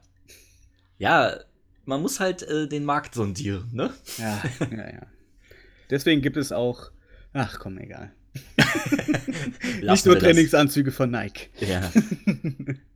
Ja, 1.00 1.40
man 1.86 2.02
muss 2.02 2.20
halt 2.20 2.44
äh, 2.44 2.68
den 2.68 2.86
Markt 2.86 3.16
sondieren, 3.16 3.70
ne? 3.72 3.92
Ja, 4.18 4.44
ja, 4.60 4.68
ja. 4.94 5.08
Deswegen 5.90 6.22
gibt 6.22 6.38
es 6.38 6.52
auch. 6.52 6.92
Ach 7.34 7.58
komm, 7.60 7.80
egal. 7.80 8.12
Nicht 9.82 10.06
nur 10.06 10.16
das. 10.16 10.24
Trainingsanzüge 10.24 10.92
von 10.92 11.10
Nike. 11.10 11.50
Ja. 11.60 11.92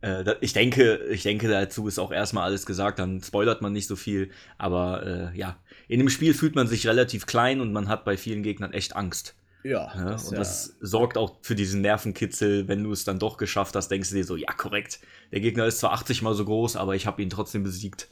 äh, 0.00 0.34
ich 0.40 0.52
denke, 0.52 1.00
ich 1.10 1.24
denke, 1.24 1.48
dazu 1.48 1.88
ist 1.88 1.98
auch 1.98 2.12
erstmal 2.12 2.44
alles 2.44 2.66
gesagt, 2.66 3.00
dann 3.00 3.20
spoilert 3.22 3.62
man 3.62 3.72
nicht 3.72 3.88
so 3.88 3.96
viel. 3.96 4.30
Aber 4.58 5.32
äh, 5.34 5.38
ja, 5.38 5.58
in 5.88 5.98
dem 5.98 6.08
Spiel 6.08 6.34
fühlt 6.34 6.54
man 6.54 6.68
sich 6.68 6.86
relativ 6.86 7.26
klein 7.26 7.60
und 7.60 7.72
man 7.72 7.88
hat 7.88 8.04
bei 8.04 8.16
vielen 8.16 8.42
Gegnern 8.42 8.72
echt 8.72 8.94
Angst. 8.94 9.34
Ja, 9.64 9.90
Ja? 9.96 10.10
das, 10.10 10.26
und 10.28 10.32
ja. 10.34 10.38
das 10.38 10.76
sorgt 10.80 11.16
auch 11.16 11.38
für 11.40 11.54
diesen 11.54 11.80
Nervenkitzel, 11.80 12.68
wenn 12.68 12.84
du 12.84 12.92
es 12.92 13.04
dann 13.04 13.18
doch 13.18 13.38
geschafft 13.38 13.74
hast, 13.74 13.88
denkst 13.88 14.10
du 14.10 14.16
dir 14.16 14.24
so, 14.24 14.36
ja, 14.36 14.52
korrekt. 14.52 15.00
Der 15.32 15.40
Gegner 15.40 15.64
ist 15.66 15.78
zwar 15.78 15.92
80 15.92 16.20
mal 16.22 16.34
so 16.34 16.44
groß, 16.44 16.76
aber 16.76 16.94
ich 16.94 17.06
habe 17.06 17.22
ihn 17.22 17.30
trotzdem 17.30 17.62
besiegt. 17.62 18.08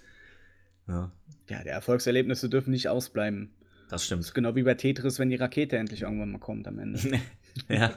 Ja. 0.89 1.13
ja, 1.49 1.63
die 1.63 1.69
Erfolgserlebnisse 1.69 2.49
dürfen 2.49 2.71
nicht 2.71 2.89
ausbleiben. 2.89 3.53
das 3.89 4.05
stimmt. 4.05 4.33
Genau 4.35 4.57
wie 4.57 4.63
bei 4.63 4.75
Tetris, 4.75 5.19
wenn 5.19 5.29
die 5.29 5.37
Rakete 5.37 5.77
endlich 5.77 6.03
irgendwann 6.03 6.33
mal 6.33 6.39
kommt 6.39 6.67
am 6.67 6.79
Ende. 6.79 6.99
ja. 7.69 7.93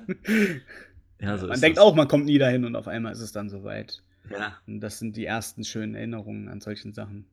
ja 1.20 1.38
so 1.38 1.48
man 1.48 1.56
ist 1.56 1.64
denkt 1.64 1.78
das. 1.78 1.84
auch, 1.84 1.96
man 1.96 2.08
kommt 2.10 2.26
nie 2.26 2.38
dahin 2.38 2.66
und 2.66 2.76
auf 2.76 2.88
einmal 2.88 3.14
ist 3.14 3.22
es 3.22 3.32
dann 3.32 3.50
soweit. 3.50 4.04
Ja. 4.30 4.58
Und 4.68 4.82
das 4.82 5.00
sind 5.00 5.16
die 5.16 5.26
ersten 5.26 5.64
schönen 5.64 5.96
Erinnerungen 5.96 6.50
an 6.50 6.60
solchen 6.60 6.94
Sachen. 6.94 7.26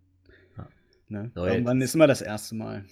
Ja. 0.57 0.69
Ne? 1.09 1.33
So, 1.35 1.47
Irgendwann 1.47 1.81
ist 1.81 1.95
immer 1.95 2.07
das 2.07 2.23
erste 2.23 2.55
Mal. 2.55 2.85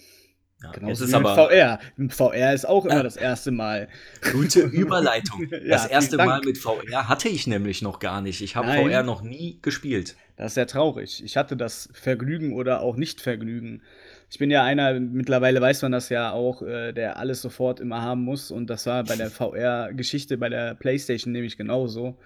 Ja. 0.63 0.73
Genau 0.73 0.89
Jetzt 0.89 1.01
ist 1.01 1.15
aber 1.15 1.35
VR. 1.35 1.79
VR 2.11 2.53
ist 2.53 2.67
auch 2.69 2.85
immer 2.85 2.97
Ja. 2.97 3.03
das 3.03 3.17
erste 3.17 3.51
Mal. 3.51 3.89
gute 4.33 4.61
Überleitung. 4.65 5.47
Ja, 5.51 5.59
Das 5.69 5.87
erste 5.87 6.17
Mal 6.19 6.41
mit 6.45 6.59
VR 6.59 7.09
hatte 7.09 7.29
ich 7.29 7.47
nämlich 7.47 7.81
noch 7.83 7.99
gar 7.99 8.21
nicht. 8.21 8.43
Ich 8.43 8.57
habe. 8.57 8.73
VR 8.73 9.03
noch 9.03 9.23
nie 9.23 9.59
gespielt. 9.63 10.17
Das 10.37 10.49
ist 10.49 10.55
sehr 10.55 10.67
traurig. 10.67 11.23
Ich 11.25 11.37
hatte 11.37 11.57
das 11.57 11.89
Vergnügen 11.93 12.53
oder 12.55 12.81
auch 12.83 12.97
Nicht-Vergnügen. 12.97 13.83
Ich 14.31 14.39
bin 14.39 14.51
ja 14.51 14.63
einer, 14.63 14.99
mittlerweile 15.01 15.61
weiß 15.61 15.83
man 15.83 15.93
das 15.93 16.09
ja 16.09 16.31
auch, 16.33 16.63
äh, 16.63 16.93
der 16.93 17.17
alles 17.17 17.43
sofort 17.43 17.81
immer 17.81 18.03
haben 18.03 18.23
muss. 18.23 18.51
Und 18.51 18.69
das 18.69 18.87
war 18.87 19.03
bei 19.05 19.17
der 19.17 19.31
VR-Geschichte 19.31 20.37
bei 20.39 20.49
der 20.49 20.75
PlayStation 20.75 21.33
nämlich 21.33 21.57
genauso. 21.57 22.17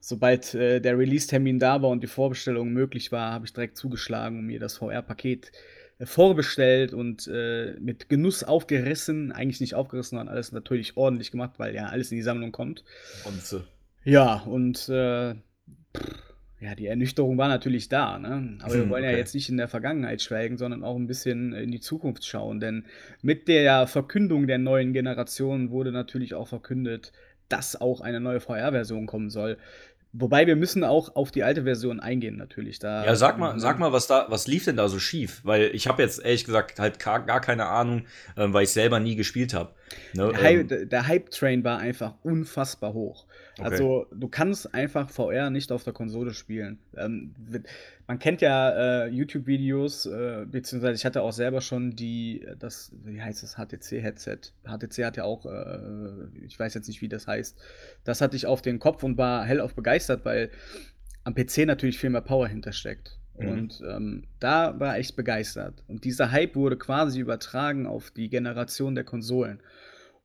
Sobald 0.00 0.54
äh, 0.54 0.80
der 0.80 0.96
Release-Termin 0.96 1.58
da 1.58 1.82
war 1.82 1.90
und 1.90 2.02
die 2.02 2.06
Vorbestellung 2.06 2.68
möglich 2.72 3.10
war, 3.12 3.32
habe 3.32 3.46
ich 3.46 3.52
direkt 3.52 3.76
zugeschlagen 3.76 4.38
und 4.38 4.46
mir 4.46 4.60
das 4.60 4.76
VR-Paket 4.76 5.46
äh, 5.46 5.50
vorbestellt 6.04 6.94
und 6.94 7.26
äh, 7.28 7.74
mit 7.80 8.08
Genuss 8.08 8.44
aufgerissen. 8.44 9.32
Eigentlich 9.32 9.60
nicht 9.60 9.74
aufgerissen, 9.74 10.18
sondern 10.18 10.28
alles 10.34 10.52
natürlich 10.52 10.96
ordentlich 10.96 11.30
gemacht, 11.30 11.52
weil 11.58 11.74
ja 11.74 11.86
alles 11.86 12.10
in 12.12 12.16
die 12.16 12.22
Sammlung 12.22 12.52
kommt. 12.52 12.84
Und 13.24 13.44
so. 13.44 13.64
Ja, 14.04 14.36
und 14.42 14.88
äh, 14.88 15.34
pff, 15.96 16.34
ja, 16.60 16.74
die 16.74 16.86
Ernüchterung 16.86 17.38
war 17.38 17.48
natürlich 17.48 17.88
da, 17.88 18.18
ne? 18.18 18.58
Aber 18.62 18.76
wir 18.76 18.84
Hm, 18.84 18.88
wollen 18.88 19.04
ja 19.04 19.10
okay. 19.10 19.18
jetzt 19.18 19.34
nicht 19.34 19.48
in 19.48 19.56
der 19.58 19.68
Vergangenheit 19.68 20.22
schwelgen, 20.22 20.56
sondern 20.58 20.82
auch 20.84 20.96
ein 20.96 21.06
bisschen 21.06 21.52
in 21.52 21.70
die 21.70 21.80
Zukunft 21.80 22.24
schauen. 22.26 22.60
Denn 22.60 22.86
mit 23.22 23.46
der 23.48 23.86
Verkündung 23.86 24.46
der 24.48 24.58
neuen 24.58 24.92
Generation 24.92 25.70
wurde 25.70 25.92
natürlich 25.92 26.34
auch 26.34 26.48
verkündet, 26.48 27.12
dass 27.48 27.80
auch 27.80 28.00
eine 28.00 28.20
neue 28.20 28.40
VR-Version 28.40 29.06
kommen 29.06 29.30
soll. 29.30 29.58
Wobei 30.12 30.46
wir 30.46 30.56
müssen 30.56 30.84
auch 30.84 31.14
auf 31.16 31.30
die 31.30 31.42
alte 31.42 31.64
Version 31.64 32.00
eingehen, 32.00 32.36
natürlich. 32.38 32.78
Da, 32.78 33.04
Ja, 33.04 33.14
sag 33.14 33.38
mal, 33.38 33.60
sag 33.60 33.78
mal, 33.78 33.92
was 33.92 34.06
da, 34.06 34.26
was 34.30 34.46
lief 34.46 34.64
denn 34.64 34.76
da 34.76 34.88
so 34.88 34.98
schief? 34.98 35.40
Weil 35.44 35.70
ich 35.74 35.86
habe 35.86 36.02
jetzt 36.02 36.24
ehrlich 36.24 36.44
gesagt 36.46 36.80
halt 36.80 36.98
gar, 36.98 37.20
gar 37.26 37.40
keine 37.42 37.66
Ahnung, 37.66 38.06
ähm, 38.36 38.52
weil 38.54 38.64
ich 38.64 38.70
selber 38.70 39.00
nie 39.00 39.16
gespielt 39.16 39.52
habe. 39.52 39.70
Ne? 40.14 40.32
Der, 40.32 40.50
ähm, 40.50 40.66
der- 40.68 40.86
der 40.86 41.06
Hype-Train 41.06 41.62
war 41.62 41.78
einfach 41.78 42.14
unfassbar 42.22 42.94
hoch. 42.94 43.26
Okay. 43.58 43.70
Also, 43.70 44.06
du 44.12 44.28
kannst 44.28 44.72
einfach 44.72 45.10
VR 45.10 45.50
nicht 45.50 45.72
auf 45.72 45.82
der 45.82 45.92
Konsole 45.92 46.32
spielen. 46.32 46.78
Ähm, 46.96 47.34
man 48.06 48.18
kennt 48.18 48.40
ja 48.40 49.04
äh, 49.04 49.08
YouTube-Videos, 49.08 50.06
äh, 50.06 50.46
beziehungsweise 50.48 50.94
ich 50.94 51.04
hatte 51.04 51.22
auch 51.22 51.32
selber 51.32 51.60
schon 51.60 51.96
die, 51.96 52.42
äh, 52.42 52.56
das, 52.56 52.92
wie 53.04 53.20
heißt 53.20 53.42
das, 53.42 53.56
HTC-Headset. 53.56 54.52
HTC 54.64 55.04
hat 55.04 55.16
ja 55.16 55.24
auch, 55.24 55.44
äh, 55.46 56.44
ich 56.44 56.58
weiß 56.58 56.74
jetzt 56.74 56.86
nicht, 56.86 57.02
wie 57.02 57.08
das 57.08 57.26
heißt. 57.26 57.58
Das 58.04 58.20
hatte 58.20 58.36
ich 58.36 58.46
auf 58.46 58.62
den 58.62 58.78
Kopf 58.78 59.02
und 59.02 59.18
war 59.18 59.44
hellauf 59.44 59.74
begeistert, 59.74 60.24
weil 60.24 60.50
am 61.24 61.34
PC 61.34 61.66
natürlich 61.66 61.98
viel 61.98 62.10
mehr 62.10 62.20
Power 62.20 62.46
hintersteckt. 62.46 63.18
Mhm. 63.38 63.48
Und 63.48 63.82
ähm, 63.88 64.24
da 64.38 64.78
war 64.78 64.98
ich 64.98 65.16
begeistert. 65.16 65.82
Und 65.88 66.04
dieser 66.04 66.30
Hype 66.30 66.54
wurde 66.54 66.76
quasi 66.76 67.20
übertragen 67.20 67.86
auf 67.86 68.10
die 68.10 68.28
Generation 68.28 68.94
der 68.94 69.04
Konsolen. 69.04 69.60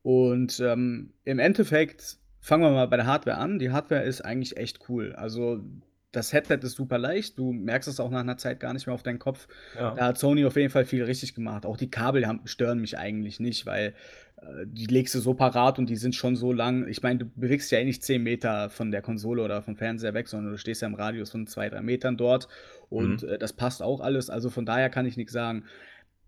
Und 0.03 0.59
ähm, 0.59 1.13
im 1.23 1.39
Endeffekt 1.39 2.17
fangen 2.43 2.63
wir 2.63 2.71
mal 2.71 2.87
bei 2.87 2.97
der 2.97 3.07
Hardware 3.07 3.37
an. 3.37 3.57
Die 3.57 3.71
Hardware 3.71 4.03
ist 4.03 4.21
eigentlich 4.21 4.57
echt 4.57 4.89
cool. 4.89 5.13
Also 5.13 5.63
das 6.11 6.33
Headset 6.33 6.59
ist 6.61 6.75
super 6.75 6.97
leicht. 6.97 7.39
Du 7.39 7.53
merkst 7.53 7.87
es 7.87 8.01
auch 8.01 8.11
nach 8.11 8.19
einer 8.19 8.37
Zeit 8.37 8.59
gar 8.59 8.73
nicht 8.73 8.85
mehr 8.85 8.93
auf 8.93 9.01
deinen 9.01 9.17
Kopf. 9.17 9.47
ja. 9.79 9.95
Da 9.95 10.07
hat 10.07 10.17
Sony 10.17 10.45
auf 10.45 10.57
jeden 10.57 10.69
Fall 10.69 10.83
viel 10.83 11.03
richtig 11.05 11.35
gemacht. 11.35 11.65
Auch 11.65 11.77
die 11.77 11.89
Kabel 11.89 12.27
haben, 12.27 12.41
stören 12.43 12.79
mich 12.79 12.97
eigentlich 12.97 13.39
nicht, 13.39 13.65
weil 13.65 13.93
äh, 14.41 14.65
die 14.65 14.87
legst 14.87 15.15
du 15.15 15.19
so 15.19 15.33
parat 15.33 15.79
und 15.79 15.89
die 15.89 15.95
sind 15.95 16.15
schon 16.15 16.35
so 16.35 16.51
lang. 16.51 16.85
Ich 16.89 17.01
meine, 17.01 17.19
du 17.19 17.25
bewegst 17.33 17.71
ja 17.71 17.79
eh 17.79 17.85
nicht 17.85 18.03
10 18.03 18.21
Meter 18.21 18.69
von 18.69 18.91
der 18.91 19.01
Konsole 19.01 19.41
oder 19.41 19.61
vom 19.61 19.77
Fernseher 19.77 20.13
weg, 20.13 20.27
sondern 20.27 20.51
du 20.51 20.57
stehst 20.57 20.81
ja 20.81 20.89
im 20.89 20.95
Radius 20.95 21.31
von 21.31 21.47
2, 21.47 21.69
3 21.69 21.81
Metern 21.81 22.17
dort 22.17 22.49
und 22.89 23.23
äh, 23.23 23.39
das 23.39 23.53
passt 23.53 23.81
auch 23.81 24.01
alles. 24.01 24.29
Also 24.29 24.49
von 24.49 24.65
daher 24.65 24.89
kann 24.89 25.05
ich 25.05 25.15
nichts 25.15 25.31
sagen. 25.31 25.63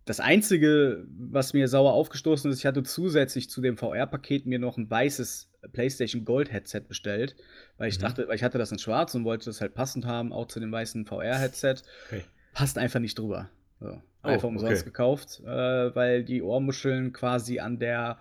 Das 0.05 0.19
Einzige, 0.19 1.05
was 1.17 1.53
mir 1.53 1.67
sauer 1.67 1.93
aufgestoßen 1.93 2.51
ist, 2.51 2.59
ich 2.59 2.65
hatte 2.65 2.83
zusätzlich 2.83 3.49
zu 3.49 3.59
dem 3.59 3.75
VR-Paket 3.75 4.45
mir 4.45 4.59
noch 4.59 4.77
ein 4.77 4.89
weißes 4.89 5.49
PlayStation 5.73 6.25
Gold 6.25 6.51
Headset 6.51 6.81
bestellt, 6.87 7.35
weil 7.77 7.89
ich 7.89 7.97
Mhm. 7.97 8.03
dachte, 8.03 8.27
weil 8.27 8.35
ich 8.35 8.43
hatte 8.43 8.57
das 8.57 8.71
in 8.71 8.79
Schwarz 8.79 9.15
und 9.15 9.25
wollte 9.25 9.45
das 9.45 9.61
halt 9.61 9.73
passend 9.73 10.05
haben, 10.05 10.31
auch 10.33 10.47
zu 10.47 10.59
dem 10.59 10.71
weißen 10.71 11.05
VR-Headset 11.05 11.75
Okay. 12.07 12.23
passt 12.53 12.77
einfach 12.77 12.99
nicht 12.99 13.17
drüber. 13.19 13.49
So. 13.79 14.01
Oh, 14.23 14.27
Einfach 14.29 14.47
umsonst 14.47 14.81
okay. 14.81 14.85
gekauft, 14.89 15.41
äh, 15.45 15.47
weil 15.95 16.23
die 16.23 16.41
Ohrmuscheln 16.41 17.13
quasi 17.13 17.59
an 17.59 17.77
der 17.77 18.17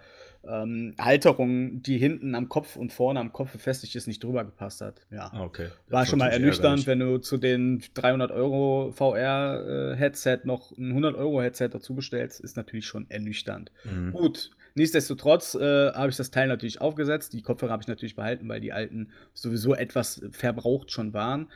ähm, 0.47 0.95
Halterung, 1.01 1.81
die 1.83 1.97
hinten 1.97 2.35
am 2.35 2.51
Kopf 2.51 2.77
und 2.77 2.93
vorne 2.93 3.19
am 3.19 3.33
Kopf 3.33 3.53
befestigt 3.53 3.97
ist, 3.97 4.07
nicht 4.07 4.23
drüber 4.23 4.45
gepasst 4.45 4.83
hat. 4.83 5.01
Ja. 5.11 5.31
Ah, 5.33 5.43
okay. 5.45 5.69
Das 5.87 5.93
War 5.95 6.05
schon 6.07 6.19
mal 6.19 6.29
ernüchternd, 6.29 6.87
wenn 6.87 6.99
du 7.01 7.17
zu 7.17 7.39
den 7.39 7.83
300 7.95 8.31
Euro 8.31 8.93
VR-Headset 8.93 10.41
noch 10.45 10.77
ein 10.77 10.91
100 10.91 11.15
Euro 11.17 11.41
Headset 11.43 11.69
dazu 11.73 11.95
bestellst, 11.95 12.41
ist 12.41 12.57
natürlich 12.59 12.87
schon 12.87 13.07
ernüchternd. 13.11 13.71
Mhm. 13.85 14.13
Gut, 14.13 14.51
nichtsdestotrotz 14.75 15.55
äh, 15.55 15.93
habe 15.93 16.11
ich 16.11 16.17
das 16.17 16.31
Teil 16.31 16.49
natürlich 16.49 16.81
aufgesetzt. 16.81 17.33
Die 17.33 17.43
Kopfhörer 17.43 17.73
habe 17.73 17.83
ich 17.83 17.89
natürlich 17.89 18.17
behalten, 18.17 18.49
weil 18.49 18.61
die 18.61 18.73
alten 18.73 19.11
sowieso 19.33 19.75
etwas 19.75 20.23
verbraucht 20.31 20.91
schon 20.91 21.13
waren. 21.13 21.51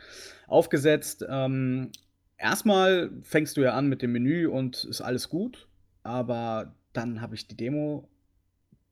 Aufgesetzt. 0.47 1.25
Ähm, 1.29 1.91
erstmal 2.37 3.11
fängst 3.23 3.57
du 3.57 3.61
ja 3.61 3.73
an 3.73 3.87
mit 3.87 4.01
dem 4.01 4.11
Menü 4.11 4.47
und 4.47 4.83
ist 4.85 5.01
alles 5.01 5.29
gut, 5.29 5.67
aber 6.03 6.73
dann 6.93 7.21
habe 7.21 7.35
ich 7.35 7.47
die 7.47 7.57
Demo 7.57 8.07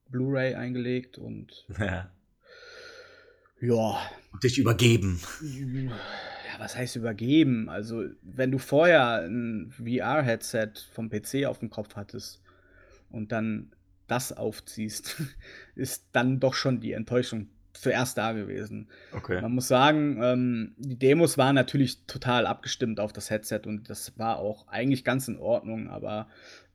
Blu-ray 0.10 0.56
eingelegt 0.56 1.18
und 1.18 1.66
Ja. 1.80 2.10
ja, 3.60 3.98
Und 4.32 4.44
dich 4.44 4.58
übergeben. 4.58 5.20
Ja, 5.42 6.60
was 6.60 6.76
heißt 6.76 6.96
übergeben? 6.96 7.70
Also, 7.70 8.06
wenn 8.22 8.52
du 8.52 8.58
vorher 8.58 9.22
ein 9.28 9.72
VR-Headset 9.72 10.72
vom 10.94 11.10
PC 11.10 11.46
auf 11.46 11.60
dem 11.60 11.70
Kopf 11.70 11.96
hattest 11.96 12.42
und 13.10 13.32
dann 13.32 13.72
das 14.08 14.34
aufziehst, 14.34 15.22
ist 15.76 16.08
dann 16.12 16.40
doch 16.40 16.54
schon 16.54 16.80
die 16.80 16.94
Enttäuschung 16.94 17.50
zuerst 17.74 18.18
da 18.18 18.32
gewesen. 18.32 18.88
Okay. 19.12 19.42
Man 19.42 19.54
muss 19.54 19.68
sagen, 19.68 20.20
ähm, 20.22 20.76
die 20.78 20.98
Demos 20.98 21.38
waren 21.38 21.56
natürlich 21.56 22.06
total 22.06 22.48
abgestimmt 22.48 23.00
auf 23.00 23.14
das 23.14 23.30
Headset 23.30 23.62
und 23.66 23.90
das 23.90 24.18
war 24.18 24.40
auch 24.40 24.68
eigentlich 24.68 25.04
ganz 25.04 25.28
in 25.28 25.38
Ordnung, 25.38 25.88
aber 25.90 26.28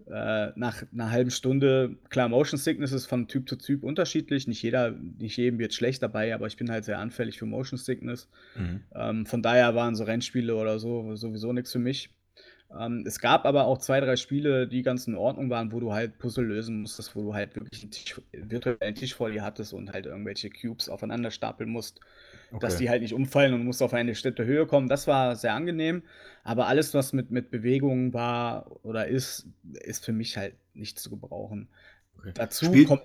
äh, 0.07 0.53
nach 0.57 0.83
einer 0.93 1.11
halben 1.11 1.31
Stunde, 1.31 1.97
klar, 2.09 2.29
Motion 2.29 2.59
Sickness 2.59 2.93
ist 2.93 3.07
von 3.07 3.29
Typ 3.29 3.49
zu 3.49 3.57
Typ 3.57 3.83
unterschiedlich. 3.83 4.47
Nicht 4.49 4.63
jeder, 4.63 4.91
nicht 4.91 5.37
jedem 5.37 5.59
wird 5.59 5.75
schlecht 5.75 6.03
dabei, 6.03 6.35
aber 6.35 6.47
ich 6.47 6.57
bin 6.57 6.71
halt 6.71 6.85
sehr 6.85 6.99
anfällig 6.99 7.39
für 7.39 7.47
Motion 7.47 7.79
Sickness. 7.79 8.29
Mhm. 8.57 8.81
Ähm, 8.95 9.27
von 9.27 9.43
daher 9.43 9.75
waren 9.75 9.95
so 9.95 10.05
Rennspiele 10.05 10.55
oder 10.55 10.79
so 10.79 11.15
sowieso 11.15 11.53
nichts 11.53 11.73
für 11.73 11.79
mich. 11.79 12.11
Ähm, 12.79 13.05
es 13.07 13.19
gab 13.21 13.45
aber 13.45 13.65
auch 13.65 13.79
zwei, 13.79 14.01
drei 14.01 14.17
Spiele, 14.17 14.67
die 14.67 14.83
ganz 14.83 15.07
in 15.07 15.15
Ordnung 15.15 15.51
waren, 15.51 15.73
wo 15.73 15.81
du 15.81 15.93
halt 15.93 16.19
Puzzle 16.19 16.45
lösen 16.47 16.81
musstest, 16.83 17.15
wo 17.15 17.23
du 17.23 17.35
halt 17.35 17.55
wirklich 17.55 17.83
einen 17.83 17.91
Tisch, 17.91 18.21
virtuellen 18.33 18.95
Tisch 18.95 19.15
vor 19.15 19.31
dir 19.31 19.43
hattest 19.43 19.73
und 19.75 19.93
halt 19.93 20.07
irgendwelche 20.07 20.49
Cubes 20.51 20.89
aufeinander 20.89 21.31
stapeln 21.31 21.71
musst, 21.71 22.01
dass 22.61 22.75
Okay. 22.75 22.85
die 22.85 22.91
halt 22.91 23.03
nicht 23.03 23.15
umfallen 23.15 23.53
und 23.55 23.65
musst 23.65 23.83
auf 23.83 23.93
eine 23.95 24.13
bestimmte 24.13 24.45
Höhe 24.45 24.67
kommen. 24.67 24.89
Das 24.89 25.07
war 25.07 25.37
sehr 25.37 25.55
angenehm. 25.55 26.03
Aber 26.45 26.67
alles, 26.67 26.95
was 26.95 27.13
mit, 27.13 27.31
mit 27.31 27.51
Bewegungen 27.51 28.15
war 28.15 28.71
oder 28.85 29.07
ist, 29.07 29.47
ist 29.85 30.05
für 30.05 30.13
mich 30.13 30.37
halt 30.37 30.55
nicht 30.75 30.99
zu 30.99 31.11
gebrauchen. 31.11 31.69
Okay. 32.19 32.33
Dazu 32.35 32.67
Spielt- 32.67 32.89
kommt. 32.89 33.03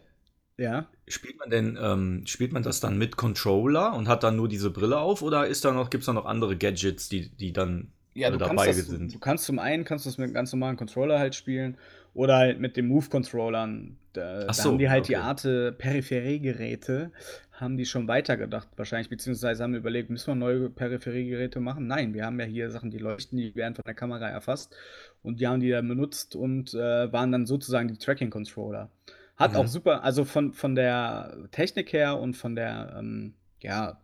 Ja. 0.59 0.87
Spielt 1.07 1.37
man 1.37 1.51
denn, 1.51 1.77
ähm, 1.79 2.23
spielt 2.25 2.51
man 2.51 2.63
das 2.63 2.79
dann 2.79 2.97
mit 2.97 3.15
Controller 3.15 3.93
und 3.93 4.07
hat 4.07 4.23
dann 4.23 4.35
nur 4.35 4.47
diese 4.47 4.71
Brille 4.71 4.97
auf 4.97 5.21
oder 5.21 5.45
ist 5.45 5.63
da 5.65 5.71
noch, 5.71 5.91
gibt 5.91 6.01
es 6.01 6.05
da 6.07 6.13
noch 6.13 6.25
andere 6.25 6.57
Gadgets, 6.57 7.09
die, 7.09 7.29
die 7.29 7.53
dann 7.53 7.91
Ja, 8.17 8.29
du 8.29 8.35
äh, 8.35 8.39
kannst, 8.39 8.51
dabei 8.51 8.67
das, 8.67 8.77
sind? 8.87 9.13
du 9.13 9.19
kannst 9.19 9.45
zum 9.45 9.59
einen 9.59 9.83
kannst 9.83 10.05
du 10.05 10.09
es 10.09 10.17
mit 10.17 10.25
einem 10.25 10.33
ganz 10.33 10.51
normalen 10.51 10.77
Controller 10.77 11.19
halt 11.19 11.35
spielen 11.35 11.77
oder 12.13 12.37
halt 12.37 12.59
mit 12.59 12.75
den 12.75 12.87
Move-Controllern. 12.87 13.97
Da, 14.13 14.39
Ach 14.47 14.47
da 14.47 14.53
so, 14.53 14.69
haben 14.69 14.79
die 14.79 14.89
halt 14.89 15.07
die 15.07 15.15
okay. 15.15 15.23
Art 15.23 15.45
äh, 15.45 15.71
Peripheriegeräte, 15.71 17.11
haben 17.51 17.77
die 17.77 17.85
schon 17.85 18.07
weitergedacht 18.07 18.67
wahrscheinlich, 18.75 19.09
beziehungsweise 19.09 19.63
haben 19.63 19.75
überlegt, 19.75 20.09
müssen 20.09 20.27
wir 20.27 20.35
neue 20.35 20.69
Peripheriegeräte 20.69 21.59
machen? 21.59 21.87
Nein, 21.87 22.13
wir 22.13 22.25
haben 22.25 22.39
ja 22.39 22.45
hier 22.45 22.71
Sachen, 22.71 22.89
die 22.91 22.97
leuchten, 22.97 23.37
die 23.37 23.55
werden 23.55 23.75
von 23.75 23.83
der 23.85 23.93
Kamera 23.93 24.27
erfasst 24.29 24.75
und 25.23 25.39
die 25.39 25.47
haben 25.47 25.59
die 25.59 25.69
dann 25.69 25.87
benutzt 25.87 26.35
und 26.35 26.73
äh, 26.73 27.11
waren 27.13 27.31
dann 27.31 27.45
sozusagen 27.45 27.87
die 27.87 27.97
Tracking-Controller. 27.97 28.89
Hat 29.35 29.51
Mhm. 29.51 29.57
auch 29.57 29.67
super, 29.67 30.03
also 30.03 30.25
von, 30.25 30.53
von 30.53 30.73
der 30.73 31.37
Technik 31.51 31.93
her 31.93 32.17
und 32.19 32.35
von 32.35 32.55
der, 32.55 32.95
ähm, 32.97 33.35
ja, 33.61 33.99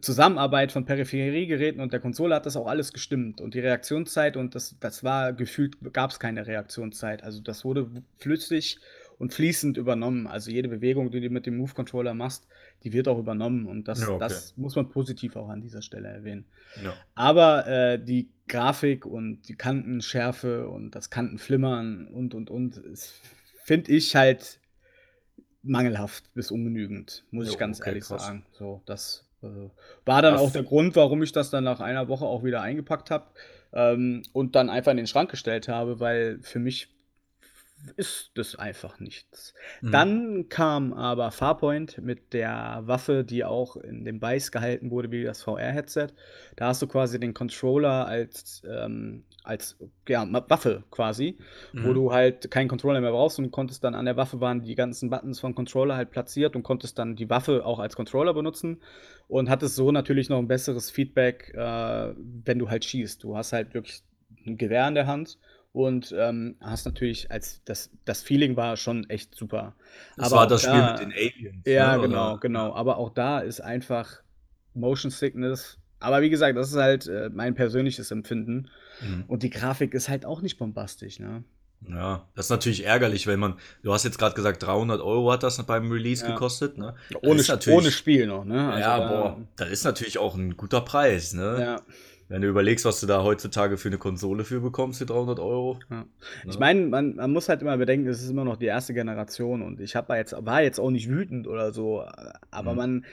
Zusammenarbeit 0.00 0.72
von 0.72 0.84
Peripheriegeräten 0.86 1.80
und 1.80 1.92
der 1.92 2.00
Konsole 2.00 2.34
hat 2.34 2.46
das 2.46 2.56
auch 2.56 2.66
alles 2.66 2.92
gestimmt. 2.92 3.40
Und 3.40 3.54
die 3.54 3.60
Reaktionszeit, 3.60 4.36
und 4.36 4.54
das, 4.54 4.76
das 4.80 5.04
war 5.04 5.32
gefühlt, 5.32 5.76
gab 5.92 6.10
es 6.10 6.18
keine 6.18 6.46
Reaktionszeit. 6.46 7.22
Also 7.22 7.40
das 7.42 7.64
wurde 7.64 7.90
flüssig 8.18 8.78
und 9.18 9.34
fließend 9.34 9.76
übernommen. 9.76 10.26
Also 10.26 10.50
jede 10.50 10.68
Bewegung, 10.68 11.10
die 11.10 11.20
du 11.20 11.28
mit 11.28 11.44
dem 11.46 11.58
Move-Controller 11.58 12.14
machst, 12.14 12.46
die 12.82 12.92
wird 12.92 13.08
auch 13.08 13.18
übernommen. 13.18 13.66
Und 13.66 13.88
das, 13.88 14.00
Ja, 14.00 14.08
okay. 14.08 14.18
das 14.20 14.56
muss 14.56 14.74
man 14.74 14.88
positiv 14.88 15.36
auch 15.36 15.48
an 15.50 15.60
dieser 15.60 15.82
Stelle 15.82 16.08
erwähnen. 16.08 16.46
Ja. 16.82 16.94
Aber 17.14 17.66
äh, 17.66 18.02
die 18.02 18.30
Grafik 18.48 19.04
und 19.06 19.42
die 19.48 19.54
Kantenschärfe 19.54 20.68
und 20.68 20.94
das 20.94 21.10
Kantenflimmern 21.10 22.08
und 22.08 22.34
und 22.34 22.50
und 22.50 22.82
finde 23.64 23.92
ich 23.92 24.16
halt 24.16 24.58
mangelhaft 25.62 26.32
bis 26.34 26.50
ungenügend, 26.50 27.24
muss 27.30 27.46
Jo, 27.46 27.52
ich 27.52 27.58
ganz 27.58 27.80
okay, 27.80 27.90
ehrlich 27.90 28.04
krass. 28.04 28.26
sagen. 28.26 28.44
So, 28.52 28.82
das 28.86 29.24
äh, 29.28 29.31
war 30.04 30.22
dann 30.22 30.34
Was- 30.34 30.40
auch 30.40 30.50
der 30.52 30.62
Grund, 30.62 30.96
warum 30.96 31.22
ich 31.22 31.32
das 31.32 31.50
dann 31.50 31.64
nach 31.64 31.80
einer 31.80 32.08
Woche 32.08 32.24
auch 32.24 32.44
wieder 32.44 32.62
eingepackt 32.62 33.10
habe 33.10 33.26
ähm, 33.72 34.22
und 34.32 34.54
dann 34.54 34.70
einfach 34.70 34.90
in 34.90 34.96
den 34.98 35.06
Schrank 35.06 35.30
gestellt 35.30 35.68
habe, 35.68 36.00
weil 36.00 36.38
für 36.42 36.58
mich 36.58 36.88
ist 37.96 38.30
das 38.34 38.56
einfach 38.56 39.00
nichts. 39.00 39.54
Mhm. 39.80 39.90
Dann 39.90 40.48
kam 40.48 40.92
aber 40.92 41.30
Farpoint 41.30 41.98
mit 41.98 42.32
der 42.32 42.82
Waffe, 42.84 43.24
die 43.24 43.44
auch 43.44 43.76
in 43.76 44.04
dem 44.04 44.20
Beiß 44.20 44.52
gehalten 44.52 44.90
wurde, 44.90 45.10
wie 45.10 45.24
das 45.24 45.42
VR-Headset. 45.42 46.08
Da 46.56 46.68
hast 46.68 46.80
du 46.82 46.86
quasi 46.86 47.18
den 47.18 47.34
Controller 47.34 48.06
als, 48.06 48.62
ähm, 48.68 49.24
als 49.42 49.76
ja, 50.08 50.24
Waffe 50.48 50.84
quasi, 50.90 51.38
wo 51.72 51.88
Mhm. 51.90 51.94
du 51.94 52.12
halt 52.12 52.50
keinen 52.50 52.68
Controller 52.68 53.00
mehr 53.00 53.10
brauchst 53.10 53.38
und 53.38 53.50
konntest 53.50 53.82
dann 53.82 53.94
an 53.94 54.04
der 54.04 54.16
Waffe 54.16 54.40
waren 54.40 54.62
die 54.62 54.74
ganzen 54.76 55.10
Buttons 55.10 55.40
vom 55.40 55.54
Controller 55.54 55.96
halt 55.96 56.10
platziert 56.10 56.54
und 56.54 56.62
konntest 56.62 56.98
dann 56.98 57.16
die 57.16 57.28
Waffe 57.30 57.64
auch 57.66 57.80
als 57.80 57.96
Controller 57.96 58.34
benutzen 58.34 58.80
und 59.28 59.50
hattest 59.50 59.74
so 59.74 59.90
natürlich 59.90 60.28
noch 60.28 60.38
ein 60.38 60.48
besseres 60.48 60.90
Feedback, 60.90 61.52
äh, 61.54 62.14
wenn 62.44 62.58
du 62.58 62.70
halt 62.70 62.84
schießt. 62.84 63.24
Du 63.24 63.36
hast 63.36 63.52
halt 63.52 63.74
wirklich 63.74 64.02
ein 64.46 64.56
Gewehr 64.56 64.86
in 64.88 64.94
der 64.94 65.06
Hand 65.06 65.38
und 65.72 66.14
ähm, 66.16 66.56
hast 66.60 66.84
natürlich 66.84 67.30
als 67.30 67.62
das, 67.64 67.90
das 68.04 68.22
Feeling 68.22 68.56
war 68.56 68.76
schon 68.76 69.08
echt 69.10 69.34
super. 69.34 69.74
Das 70.16 70.26
Aber 70.32 70.36
war 70.42 70.46
das 70.46 70.62
Spiel 70.62 70.72
da- 70.74 70.92
mit 70.92 71.00
den 71.00 71.12
Aliens. 71.12 71.62
Ja, 71.66 71.96
ne? 71.96 72.02
genau, 72.08 72.30
Oder- 72.32 72.40
genau. 72.40 72.74
Aber 72.74 72.98
auch 72.98 73.10
da 73.10 73.40
ist 73.40 73.60
einfach 73.60 74.22
Motion 74.74 75.10
Sickness. 75.10 75.78
Aber 76.00 76.20
wie 76.20 76.30
gesagt, 76.30 76.56
das 76.58 76.70
ist 76.70 76.76
halt 76.76 77.06
äh, 77.06 77.30
mein 77.32 77.54
persönliches 77.54 78.10
Empfinden. 78.10 78.68
Mhm. 79.00 79.24
Und 79.28 79.42
die 79.44 79.50
Grafik 79.50 79.94
ist 79.94 80.08
halt 80.08 80.24
auch 80.26 80.42
nicht 80.42 80.58
bombastisch, 80.58 81.18
ne? 81.20 81.44
Ja, 81.88 82.28
das 82.36 82.46
ist 82.46 82.50
natürlich 82.50 82.84
ärgerlich, 82.86 83.26
wenn 83.26 83.40
man, 83.40 83.54
du 83.82 83.92
hast 83.92 84.04
jetzt 84.04 84.16
gerade 84.18 84.36
gesagt, 84.36 84.62
300 84.62 85.00
Euro 85.00 85.32
hat 85.32 85.42
das 85.42 85.60
beim 85.64 85.90
Release 85.90 86.24
Ja. 86.24 86.30
gekostet, 86.30 86.78
ne? 86.78 86.94
Ohne, 87.22 87.42
ohne 87.70 87.90
Spiel 87.90 88.28
noch, 88.28 88.44
ne? 88.44 88.68
Also 88.68 88.80
ja, 88.80 88.98
da- 89.00 89.08
boah, 89.08 89.40
das 89.56 89.68
ist 89.70 89.84
natürlich 89.84 90.18
auch 90.18 90.36
ein 90.36 90.56
guter 90.56 90.80
Preis, 90.82 91.32
ne? 91.34 91.56
Ja. 91.60 91.82
Wenn 92.28 92.40
du 92.42 92.48
überlegst, 92.48 92.84
was 92.84 93.00
du 93.00 93.06
da 93.06 93.22
heutzutage 93.22 93.76
für 93.76 93.88
eine 93.88 93.98
Konsole 93.98 94.44
für 94.44 94.60
bekommst, 94.60 94.98
für 94.98 95.06
300 95.06 95.38
Euro. 95.38 95.78
Ja. 95.90 95.96
ne? 96.00 96.06
Ich 96.48 96.58
meine, 96.58 96.86
man, 96.86 97.16
man 97.16 97.30
muss 97.32 97.48
halt 97.48 97.60
immer 97.62 97.76
bedenken, 97.76 98.06
es 98.08 98.22
ist 98.22 98.30
immer 98.30 98.44
noch 98.44 98.56
die 98.56 98.66
erste 98.66 98.94
Generation 98.94 99.60
und 99.62 99.80
ich 99.80 99.94
hab 99.96 100.08
jetzt, 100.10 100.34
war 100.38 100.62
jetzt 100.62 100.78
auch 100.80 100.90
nicht 100.90 101.08
wütend 101.08 101.46
oder 101.46 101.72
so, 101.72 102.04
aber 102.50 102.72
Mhm. 102.72 102.76
man, 102.78 103.04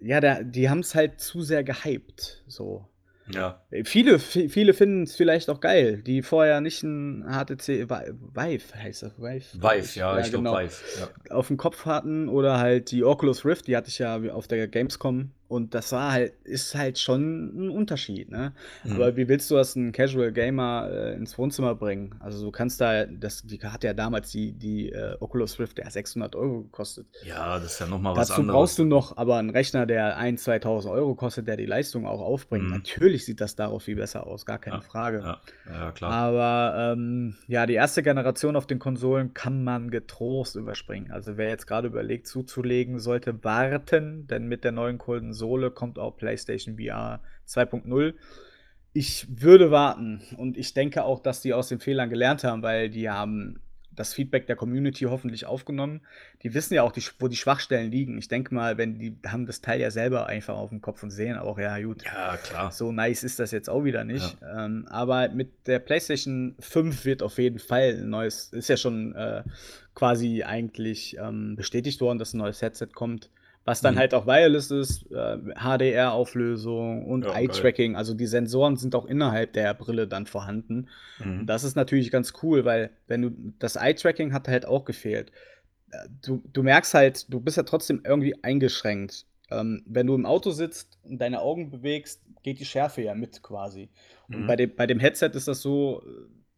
ja, 0.00 0.20
der, 0.20 0.44
die 0.44 0.68
haben 0.70 0.80
es 0.80 0.94
halt 0.94 1.20
zu 1.20 1.42
sehr 1.42 1.64
gehypt, 1.64 2.44
so. 2.46 2.86
Ja, 3.32 3.62
Viele, 3.84 4.16
vi- 4.18 4.50
viele 4.50 4.74
finden 4.74 5.04
es 5.04 5.16
vielleicht 5.16 5.48
auch 5.48 5.60
geil, 5.60 6.02
die 6.02 6.20
vorher 6.20 6.60
nicht 6.60 6.82
ein 6.82 7.24
HTC 7.26 7.86
Vi- 7.88 8.12
Vive 8.34 8.74
heißt 8.74 9.02
das, 9.02 9.16
Vive? 9.18 9.46
Vive, 9.54 9.98
ja, 9.98 10.18
ich 10.18 10.28
glaube 10.28 10.44
genau, 10.44 10.58
Vive. 10.58 10.74
Ja. 11.00 11.34
auf 11.34 11.46
dem 11.48 11.56
Kopf 11.56 11.86
hatten 11.86 12.28
oder 12.28 12.58
halt 12.58 12.90
die 12.90 13.02
Oculus 13.02 13.46
Rift, 13.46 13.66
die 13.66 13.78
hatte 13.78 13.88
ich 13.88 13.98
ja 13.98 14.20
auf 14.30 14.46
der 14.46 14.68
Gamescom 14.68 15.30
und 15.54 15.74
das 15.74 15.92
war 15.92 16.12
halt, 16.12 16.34
ist 16.44 16.74
halt 16.74 16.98
schon 16.98 17.66
ein 17.66 17.70
Unterschied, 17.70 18.30
ne? 18.30 18.52
Mhm. 18.82 18.92
Aber 18.96 19.16
wie 19.16 19.28
willst 19.28 19.50
du 19.50 19.54
das 19.54 19.76
einen 19.76 19.92
Casual 19.92 20.32
Gamer 20.32 20.88
äh, 20.90 21.14
ins 21.14 21.38
Wohnzimmer 21.38 21.74
bringen? 21.74 22.14
Also 22.20 22.44
du 22.44 22.50
kannst 22.50 22.80
da, 22.80 23.06
das, 23.06 23.42
die 23.42 23.58
hat 23.60 23.84
ja 23.84 23.94
damals 23.94 24.30
die, 24.32 24.52
die 24.52 24.90
äh, 24.90 25.16
Oculus 25.20 25.58
Rift 25.60 25.78
ja 25.78 25.88
600 25.88 26.34
Euro 26.36 26.62
gekostet. 26.62 27.06
ja, 27.24 27.58
das 27.58 27.74
ist 27.74 27.78
ja 27.80 27.86
nochmal 27.86 28.16
was 28.16 28.28
Dazu 28.28 28.40
anderes. 28.42 28.54
brauchst 28.54 28.78
du 28.78 28.84
noch 28.84 29.16
aber 29.16 29.36
einen 29.36 29.50
Rechner, 29.50 29.86
der 29.86 30.18
1.000, 30.18 30.62
2.000 30.62 30.90
Euro 30.90 31.14
kostet, 31.14 31.46
der 31.48 31.56
die 31.56 31.66
Leistung 31.66 32.06
auch 32.06 32.20
aufbringt. 32.20 32.64
Mhm. 32.64 32.70
Natürlich 32.72 33.24
sieht 33.24 33.40
das 33.40 33.54
darauf 33.56 33.84
viel 33.84 33.96
besser 33.96 34.26
aus, 34.26 34.44
gar 34.44 34.58
keine 34.58 34.76
Ja, 34.76 34.82
Frage. 34.82 35.18
Ja, 35.20 35.40
ja 35.72 35.92
klar. 35.92 36.12
Aber 36.12 36.92
ähm, 36.92 37.36
ja, 37.46 37.66
die 37.66 37.74
erste 37.74 38.02
Generation 38.02 38.56
auf 38.56 38.66
den 38.66 38.78
Konsolen 38.78 39.34
kann 39.34 39.62
man 39.62 39.90
getrost 39.90 40.56
überspringen. 40.56 41.10
Also 41.12 41.36
wer 41.36 41.48
jetzt 41.48 41.66
gerade 41.66 41.86
überlegt 41.88 42.26
zuzulegen, 42.26 42.98
sollte 42.98 43.44
warten, 43.44 44.26
denn 44.26 44.46
mit 44.48 44.64
der 44.64 44.72
neuen 44.72 44.98
Konsole 45.44 45.70
kommt 45.70 45.98
auch 45.98 46.16
PlayStation 46.16 46.78
VR 46.78 47.20
2.0. 47.46 48.14
Ich 48.94 49.26
würde 49.28 49.70
warten 49.70 50.22
und 50.38 50.56
ich 50.56 50.72
denke 50.72 51.04
auch, 51.04 51.20
dass 51.20 51.42
die 51.42 51.52
aus 51.52 51.68
den 51.68 51.80
Fehlern 51.80 52.08
gelernt 52.08 52.44
haben, 52.44 52.62
weil 52.62 52.88
die 52.88 53.10
haben 53.10 53.60
das 53.90 54.14
Feedback 54.14 54.46
der 54.46 54.56
Community 54.56 55.04
hoffentlich 55.04 55.46
aufgenommen. 55.46 56.00
Die 56.42 56.52
wissen 56.54 56.74
ja 56.74 56.82
auch, 56.82 56.90
die, 56.92 57.02
wo 57.20 57.28
die 57.28 57.36
Schwachstellen 57.36 57.92
liegen. 57.92 58.18
Ich 58.18 58.26
denke 58.28 58.52
mal, 58.54 58.76
wenn 58.78 58.98
die 58.98 59.16
haben 59.26 59.46
das 59.46 59.60
Teil 59.60 59.80
ja 59.80 59.90
selber 59.90 60.26
einfach 60.26 60.56
auf 60.56 60.70
dem 60.70 60.80
Kopf 60.80 61.02
und 61.02 61.10
sehen 61.10 61.36
auch, 61.36 61.58
ja 61.58 61.78
gut, 61.80 62.04
Ja, 62.04 62.36
klar. 62.38 62.72
so 62.72 62.90
nice 62.90 63.22
ist 63.22 63.38
das 63.38 63.50
jetzt 63.52 63.68
auch 63.68 63.84
wieder 63.84 64.02
nicht. 64.04 64.36
Ähm, 64.56 64.86
aber 64.88 65.28
mit 65.28 65.66
der 65.66 65.78
PlayStation 65.78 66.56
5 66.58 67.04
wird 67.04 67.22
auf 67.22 67.38
jeden 67.38 67.58
Fall 67.60 67.98
ein 68.00 68.08
neues, 68.10 68.48
ist 68.52 68.68
ja 68.68 68.76
schon 68.76 69.14
äh, 69.14 69.42
quasi 69.94 70.42
eigentlich 70.42 71.16
ähm, 71.18 71.54
bestätigt 71.54 72.00
worden, 72.00 72.18
dass 72.18 72.32
ein 72.34 72.38
neues 72.38 72.62
Headset 72.62 72.88
kommt, 72.94 73.30
was 73.64 73.80
dann 73.80 73.94
Mhm. 73.94 73.98
halt 73.98 74.14
auch 74.14 74.26
wireless 74.26 74.70
ist, 74.70 75.10
äh, 75.10 75.38
HDR-Auflösung 75.54 77.06
und 77.06 77.24
Ja. 77.24 77.34
Eye-Tracking. 77.34 77.96
Also 77.96 78.14
die 78.14 78.26
Sensoren 78.26 78.76
sind 78.76 78.94
auch 78.94 79.06
innerhalb 79.06 79.52
der 79.52 79.74
Brille 79.74 80.06
dann 80.06 80.26
vorhanden. 80.26 80.88
Mhm. 81.18 81.46
Das 81.46 81.64
ist 81.64 81.76
natürlich 81.76 82.10
ganz 82.10 82.32
cool, 82.42 82.64
weil 82.64 82.90
wenn 83.06 83.22
du 83.22 83.30
das 83.58 83.76
Eye-Tracking 83.76 84.32
hat 84.32 84.48
halt 84.48 84.66
auch 84.66 84.84
gefehlt. 84.84 85.30
Äh, 85.90 86.08
Du, 86.22 86.42
du 86.52 86.62
merkst 86.62 86.94
halt, 86.94 87.32
du 87.32 87.40
bist 87.40 87.56
ja 87.56 87.62
trotzdem 87.62 88.02
irgendwie 88.04 88.34
eingeschränkt. 88.42 89.26
Ähm, 89.50 89.82
wenn 89.86 90.06
du 90.06 90.14
im 90.14 90.26
Auto 90.26 90.50
sitzt 90.50 90.98
und 91.04 91.18
deine 91.20 91.40
Augen 91.40 91.70
bewegst, 91.70 92.22
geht 92.42 92.58
die 92.60 92.64
Schärfe 92.64 93.02
ja 93.02 93.14
mit 93.14 93.42
quasi. 93.42 93.88
Und 94.28 94.42
Mhm. 94.42 94.46
bei 94.46 94.56
dem, 94.56 94.74
bei 94.74 94.86
dem 94.86 94.98
Headset 95.00 95.30
ist 95.34 95.48
das 95.48 95.60
so, 95.62 96.02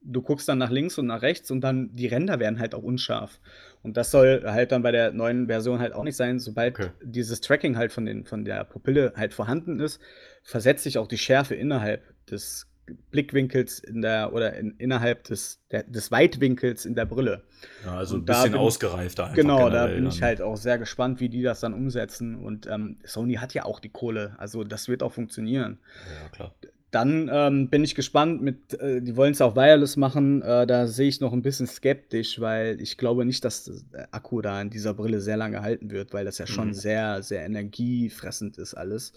du 0.09 0.23
guckst 0.23 0.49
dann 0.49 0.59
nach 0.59 0.71
links 0.71 0.99
und 0.99 1.07
nach 1.07 1.23
rechts 1.23 1.51
und 1.51 1.61
dann 1.63 1.91
die 1.95 2.07
Ränder 2.07 2.39
werden 2.39 2.59
halt 2.61 2.75
auch 2.75 2.83
unscharf. 2.83 3.41
Und 3.83 3.97
das 3.97 4.11
soll 4.11 4.43
halt 4.47 4.73
dann 4.73 4.83
bei 4.83 4.93
der 4.93 5.13
neuen 5.13 5.47
Version 5.49 5.79
halt 5.81 5.93
auch 5.93 6.05
nicht 6.05 6.17
sein. 6.17 6.39
Sobald 6.39 6.79
Okay. 6.79 6.91
dieses 7.03 7.41
Tracking 7.41 7.77
halt 7.77 7.93
von, 7.93 8.07
den, 8.07 8.25
von 8.25 8.45
der 8.45 8.65
Pupille 8.65 9.13
halt 9.17 9.35
vorhanden 9.35 9.81
ist, 9.81 10.01
versetzt 10.43 10.85
sich 10.85 10.99
auch 10.99 11.09
die 11.09 11.19
Schärfe 11.19 11.55
innerhalb 11.55 12.03
des 12.27 12.67
Blickwinkels 13.11 13.81
in 13.81 14.01
der 14.01 14.33
oder 14.33 14.55
in, 14.55 14.71
innerhalb 14.79 15.25
des, 15.25 15.61
der, 15.73 15.83
des 15.83 16.11
Weitwinkels 16.13 16.85
in 16.87 16.95
der 16.95 17.05
Brille. 17.05 17.43
Ja, 17.85 17.97
also 17.97 18.15
ein 18.17 18.21
Und 18.21 18.29
da 18.29 18.35
bisschen 18.35 18.53
bin- 18.53 18.61
ausgereifter. 18.61 19.33
Genau, 19.35 19.71
da 19.71 19.87
bin 19.89 20.07
ich 20.07 20.21
dann. 20.21 20.29
halt 20.29 20.41
auch 20.43 20.57
sehr 20.57 20.79
gespannt, 20.79 21.19
wie 21.21 21.29
die 21.29 21.43
das 21.43 21.61
dann 21.61 21.75
umsetzen. 21.75 22.37
Und 22.37 22.67
ähm, 22.69 22.99
Sony 23.05 23.35
hat 23.35 23.55
ja 23.55 23.65
auch 23.65 23.81
die 23.81 23.89
Kohle, 23.89 24.37
also 24.39 24.63
das 24.63 24.89
wird 24.89 25.03
auch 25.03 25.13
funktionieren. 25.13 25.79
Ja, 26.23 26.29
klar. 26.29 26.55
Dann 26.97 27.29
ähm, 27.31 27.69
bin 27.69 27.85
ich 27.85 27.95
gespannt 27.95 28.41
mit, 28.41 28.73
äh, 28.81 29.03
die 29.03 29.17
wollen 29.17 29.33
es 29.33 29.43
auch 29.43 29.55
wireless 29.55 29.99
machen. 29.99 30.41
Äh, 30.41 30.67
da 30.67 30.87
sehe 30.87 31.09
ich 31.09 31.21
noch 31.21 31.35
ein 31.35 31.43
bisschen 31.43 31.67
skeptisch, 31.67 32.41
weil 32.41 32.81
ich 32.81 32.97
glaube 32.97 33.27
nicht, 33.27 33.45
dass 33.45 33.71
der 33.93 34.09
Akku 34.15 34.41
da 34.41 34.63
in 34.63 34.71
dieser 34.71 34.95
Brille 34.95 35.21
sehr 35.21 35.37
lange 35.37 35.61
halten 35.61 35.91
wird, 35.91 36.15
weil 36.15 36.25
das 36.25 36.39
ja 36.39 36.47
schon 36.47 36.69
Mhm. 36.69 36.73
sehr, 36.73 37.23
sehr 37.23 37.45
energiefressend 37.45 38.57
ist 38.57 38.73
alles. 38.73 39.13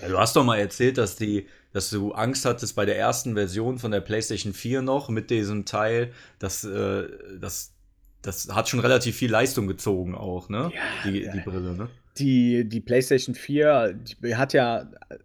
Ja, 0.00 0.08
du 0.10 0.16
hast 0.16 0.36
doch 0.36 0.44
mal 0.44 0.58
erzählt, 0.60 0.96
dass, 0.96 1.16
die, 1.16 1.48
dass 1.72 1.90
du 1.90 2.12
Angst 2.12 2.44
hattest 2.44 2.76
bei 2.76 2.84
der 2.86 2.96
ersten 2.98 3.34
Version 3.34 3.80
von 3.80 3.90
der 3.90 4.00
PlayStation 4.00 4.52
4 4.52 4.82
noch 4.82 5.08
mit 5.08 5.28
diesem 5.30 5.64
Teil, 5.64 6.12
dass 6.38 6.62
äh, 6.62 7.08
das, 7.40 7.72
das 8.22 8.46
hat 8.54 8.68
schon 8.68 8.78
relativ 8.78 9.16
viel 9.16 9.32
Leistung 9.32 9.66
gezogen 9.66 10.14
auch, 10.14 10.48
ne? 10.48 10.70
Ja, 10.72 11.10
die, 11.10 11.28
die 11.34 11.40
Brille, 11.40 11.74
ne? 11.74 11.88
Die, 12.16 12.64
die 12.68 12.80
PlayStation 12.80 13.34
4, 13.34 13.92
die 14.22 14.36
hat 14.36 14.52
ja 14.52 14.82
äh, 15.08 15.18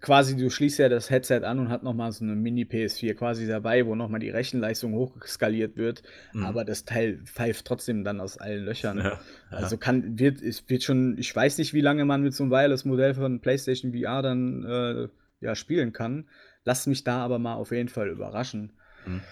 quasi, 0.00 0.36
du 0.36 0.50
schließt 0.50 0.78
ja 0.78 0.88
das 0.88 1.10
Headset 1.10 1.42
an 1.44 1.58
und 1.58 1.68
hat 1.68 1.82
nochmal 1.82 2.12
so 2.12 2.24
eine 2.24 2.34
Mini-PS4 2.34 3.14
quasi 3.14 3.46
dabei, 3.46 3.86
wo 3.86 3.94
nochmal 3.94 4.20
die 4.20 4.30
Rechenleistung 4.30 4.94
hochskaliert 4.94 5.76
wird. 5.76 6.02
Mhm. 6.32 6.44
Aber 6.44 6.64
das 6.64 6.84
Teil 6.84 7.20
pfeift 7.24 7.66
trotzdem 7.66 8.04
dann 8.04 8.20
aus 8.20 8.38
allen 8.38 8.64
Löchern. 8.64 8.98
Ja. 8.98 9.20
Also 9.50 9.76
kann, 9.76 10.18
wird, 10.18 10.42
es 10.42 10.68
wird 10.68 10.82
schon, 10.82 11.16
ich 11.18 11.34
weiß 11.34 11.58
nicht, 11.58 11.74
wie 11.74 11.80
lange 11.80 12.04
man 12.04 12.22
mit 12.22 12.34
so 12.34 12.44
einem 12.44 12.52
Wireless-Modell 12.52 13.14
von 13.14 13.40
PlayStation 13.40 13.92
VR 13.92 14.22
dann 14.22 14.64
äh, 14.64 15.08
ja, 15.40 15.54
spielen 15.54 15.92
kann. 15.92 16.28
Lass 16.64 16.86
mich 16.86 17.04
da 17.04 17.18
aber 17.18 17.38
mal 17.38 17.54
auf 17.54 17.70
jeden 17.70 17.88
Fall 17.88 18.08
überraschen. 18.08 18.72
Mhm. 19.06 19.22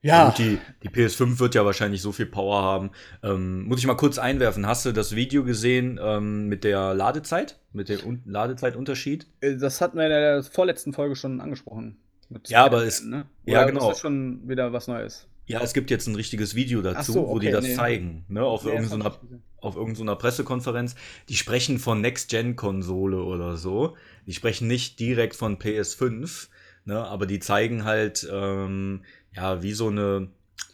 Ja, 0.00 0.26
Gut, 0.28 0.38
die, 0.38 0.58
die 0.84 0.88
PS5 0.90 1.40
wird 1.40 1.56
ja 1.56 1.64
wahrscheinlich 1.64 2.02
so 2.02 2.12
viel 2.12 2.26
Power 2.26 2.62
haben. 2.62 2.90
Ähm, 3.22 3.64
muss 3.64 3.80
ich 3.80 3.86
mal 3.86 3.96
kurz 3.96 4.18
einwerfen. 4.18 4.66
Hast 4.66 4.86
du 4.86 4.92
das 4.92 5.16
Video 5.16 5.42
gesehen 5.42 5.98
ähm, 6.00 6.46
mit 6.46 6.62
der 6.62 6.94
Ladezeit? 6.94 7.58
Mit 7.72 7.88
dem 7.88 8.04
Un 8.06 8.22
Ladezeitunterschied? 8.24 9.26
äh, 9.40 9.56
das 9.56 9.80
hatten 9.80 9.96
wir 9.98 10.04
in 10.04 10.10
der 10.10 10.42
vorletzten 10.44 10.92
Folge 10.92 11.16
schon 11.16 11.40
angesprochen. 11.40 11.98
Ja, 12.46 12.64
aber 12.64 12.84
es- 12.84 13.02
ne? 13.02 13.26
ja, 13.44 13.64
genau. 13.64 13.80
Ist 13.88 13.94
das 13.96 14.00
schon 14.00 14.48
wieder 14.48 14.72
was 14.72 14.86
Neues? 14.86 15.26
Ja, 15.46 15.62
es 15.62 15.72
gibt 15.72 15.90
jetzt 15.90 16.06
ein 16.06 16.14
richtiges 16.14 16.54
Video 16.54 16.82
dazu, 16.82 17.12
so, 17.12 17.26
wo 17.28 17.38
die 17.38 17.46
okay, 17.46 17.56
das 17.56 17.64
nee. 17.64 17.74
zeigen, 17.74 18.24
ne, 18.28 18.44
auf 18.44 18.64
Nee, 18.64 18.72
irgendeiner 18.72 19.16
auf 19.60 19.76
irgendeiner 19.76 20.14
Pressekonferenz. 20.14 20.94
Die 21.30 21.36
sprechen 21.36 21.78
von 21.78 22.00
Next-Gen-Konsole 22.02 23.22
oder 23.22 23.56
so. 23.56 23.96
Die 24.26 24.34
sprechen 24.34 24.68
nicht 24.68 25.00
direkt 25.00 25.34
von 25.34 25.58
PS5, 25.58 26.48
ne, 26.84 26.98
aber 27.02 27.24
die 27.26 27.38
zeigen 27.40 27.84
halt, 27.84 28.28
ähm, 28.30 29.04
ja, 29.38 29.62
wie 29.62 29.72
so 29.72 29.88
eine, 29.88 30.28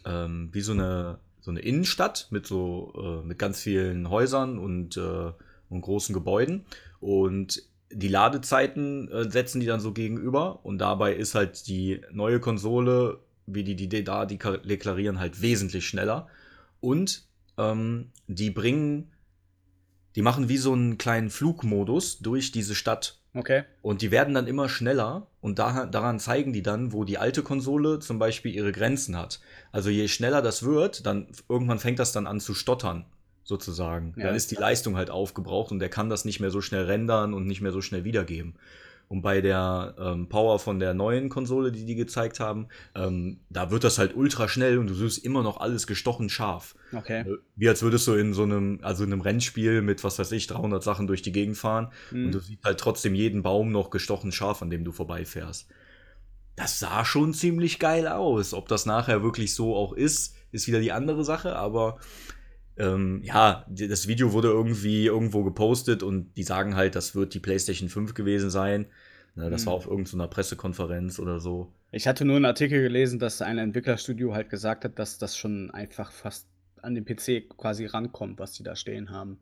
ähm, 0.05 0.49
wie 0.51 0.61
so 0.61 0.71
eine 0.71 1.19
so 1.39 1.51
eine 1.51 1.59
Innenstadt 1.59 2.27
mit 2.31 2.47
so 2.47 2.91
äh, 2.97 3.25
mit 3.25 3.37
ganz 3.37 3.61
vielen 3.61 4.09
Häusern 4.09 4.57
und, 4.57 4.97
äh, 4.97 5.31
und 5.69 5.81
großen 5.81 6.11
Gebäuden. 6.11 6.65
Und 6.99 7.61
die 7.91 8.07
Ladezeiten 8.07 9.11
äh, 9.11 9.29
setzen 9.29 9.59
die 9.59 9.67
dann 9.67 9.79
so 9.79 9.93
gegenüber. 9.93 10.65
Und 10.65 10.79
dabei 10.79 11.13
ist 11.13 11.35
halt 11.35 11.67
die 11.67 12.01
neue 12.11 12.39
Konsole, 12.39 13.19
wie 13.45 13.63
die 13.63 13.75
die 13.75 14.03
da 14.03 14.25
deklarieren, 14.25 15.19
halt 15.19 15.43
wesentlich 15.43 15.87
schneller. 15.87 16.27
Und 16.79 17.27
ähm, 17.59 18.09
die 18.25 18.49
bringen, 18.49 19.11
die 20.15 20.23
machen 20.23 20.49
wie 20.49 20.57
so 20.57 20.73
einen 20.73 20.97
kleinen 20.97 21.29
Flugmodus 21.29 22.17
durch 22.19 22.51
diese 22.51 22.73
Stadt. 22.73 23.19
Okay. 23.35 23.65
Und 23.83 24.01
die 24.01 24.09
werden 24.09 24.33
dann 24.33 24.47
immer 24.47 24.67
schneller 24.67 25.27
und 25.45 25.59
da, 25.59 25.85
daran 25.85 26.19
zeigen 26.19 26.53
die 26.53 26.63
dann, 26.63 26.91
wo 26.91 27.03
die 27.03 27.19
alte 27.19 27.43
Konsole 27.43 27.99
zum 27.99 28.17
Beispiel 28.17 28.51
ihre 28.51 28.71
Grenzen 28.71 29.15
hat. 29.15 29.39
Also 29.71 29.91
je 29.91 30.07
schneller 30.07 30.41
das 30.41 30.63
wird, 30.63 31.05
dann 31.05 31.27
irgendwann 31.47 31.77
fängt 31.77 31.99
das 31.99 32.11
dann 32.11 32.25
an 32.25 32.39
zu 32.39 32.55
stottern, 32.55 33.05
sozusagen. 33.43 34.15
Ja. 34.17 34.25
Dann 34.25 34.35
ist 34.35 34.49
die 34.49 34.55
Leistung 34.55 34.97
halt 34.97 35.11
aufgebraucht 35.11 35.71
und 35.71 35.77
der 35.77 35.89
kann 35.89 36.09
das 36.09 36.25
nicht 36.25 36.39
mehr 36.39 36.49
so 36.49 36.61
schnell 36.61 36.85
rendern 36.85 37.35
und 37.35 37.45
nicht 37.45 37.61
mehr 37.61 37.71
so 37.71 37.81
schnell 37.81 38.03
wiedergeben. 38.03 38.55
Und 39.07 39.21
bei 39.21 39.39
der 39.41 39.95
ähm, 39.99 40.27
Power 40.29 40.57
von 40.59 40.79
der 40.79 40.93
neuen 40.93 41.29
Konsole, 41.29 41.71
die 41.71 41.85
die 41.85 41.95
gezeigt 41.95 42.39
haben, 42.39 42.67
ähm, 42.95 43.39
da 43.49 43.69
wird 43.71 43.83
das 43.83 43.97
halt 43.99 44.15
ultra 44.15 44.47
schnell 44.47 44.77
und 44.79 44.87
du 44.89 44.93
siehst 44.95 45.23
immer 45.23 45.43
noch 45.43 45.59
alles 45.59 45.85
gestochen 45.87 46.29
scharf. 46.29 46.75
Okay. 46.91 47.21
Äh, 47.21 47.37
Wie 47.55 47.69
als 47.69 47.81
würdest 47.83 48.07
du 48.07 48.13
in 48.13 48.33
so 48.33 48.43
einem, 48.43 48.79
also 48.81 49.03
in 49.03 49.11
einem 49.13 49.21
Rennspiel 49.21 49.81
mit, 49.81 50.03
was 50.03 50.17
weiß 50.17 50.31
ich, 50.31 50.47
300 50.47 50.83
Sachen 50.83 51.07
durch 51.07 51.21
die 51.21 51.31
Gegend 51.31 51.57
fahren 51.57 51.91
Mhm. 52.11 52.25
und 52.25 52.31
du 52.33 52.39
siehst 52.39 52.63
halt 52.63 52.79
trotzdem 52.79 53.13
jeden 53.15 53.43
Baum 53.43 53.71
noch 53.71 53.89
gestochen 53.91 54.31
scharf, 54.31 54.61
an 54.61 54.69
dem 54.69 54.83
du 54.83 54.91
vorbeifährst. 54.91 55.67
Das 56.55 56.79
sah 56.79 57.03
schon 57.03 57.33
ziemlich 57.33 57.79
geil 57.79 58.07
aus. 58.07 58.53
Ob 58.53 58.67
das 58.69 58.85
nachher 58.85 59.21
wirklich 59.21 59.53
so 59.53 59.75
auch 59.75 59.93
ist, 59.93 60.35
ist 60.51 60.67
wieder 60.67 60.79
die 60.79 60.93
andere 60.93 61.25
Sache, 61.25 61.55
aber 61.57 61.99
ähm, 62.77 63.21
ja, 63.23 63.65
das 63.69 64.07
Video 64.07 64.33
wurde 64.33 64.49
irgendwie 64.49 65.05
irgendwo 65.05 65.43
gepostet 65.43 66.03
und 66.03 66.33
die 66.35 66.43
sagen 66.43 66.75
halt, 66.75 66.95
das 66.95 67.15
wird 67.15 67.33
die 67.33 67.39
PlayStation 67.39 67.89
5 67.89 68.13
gewesen 68.13 68.49
sein. 68.49 68.87
Ne, 69.35 69.49
das 69.49 69.63
Mhm. 69.63 69.67
war 69.67 69.73
auf 69.73 69.87
irgendeiner 69.87 70.27
Pressekonferenz 70.27 71.19
oder 71.19 71.39
so. 71.39 71.73
Ich 71.91 72.07
hatte 72.07 72.25
nur 72.25 72.35
einen 72.37 72.45
Artikel 72.45 72.81
gelesen, 72.81 73.19
dass 73.19 73.41
ein 73.41 73.57
Entwicklerstudio 73.57 74.33
halt 74.33 74.49
gesagt 74.49 74.85
hat, 74.85 74.97
dass 74.99 75.17
das 75.17 75.37
schon 75.37 75.71
einfach 75.71 76.11
fast 76.11 76.47
an 76.85 76.95
den 76.95 77.03
PC 77.05 77.49
quasi 77.57 77.85
rankommt, 77.85 78.39
was 78.39 78.53
die 78.53 78.63
da 78.63 78.75
stehen 78.75 79.09
haben. 79.09 79.37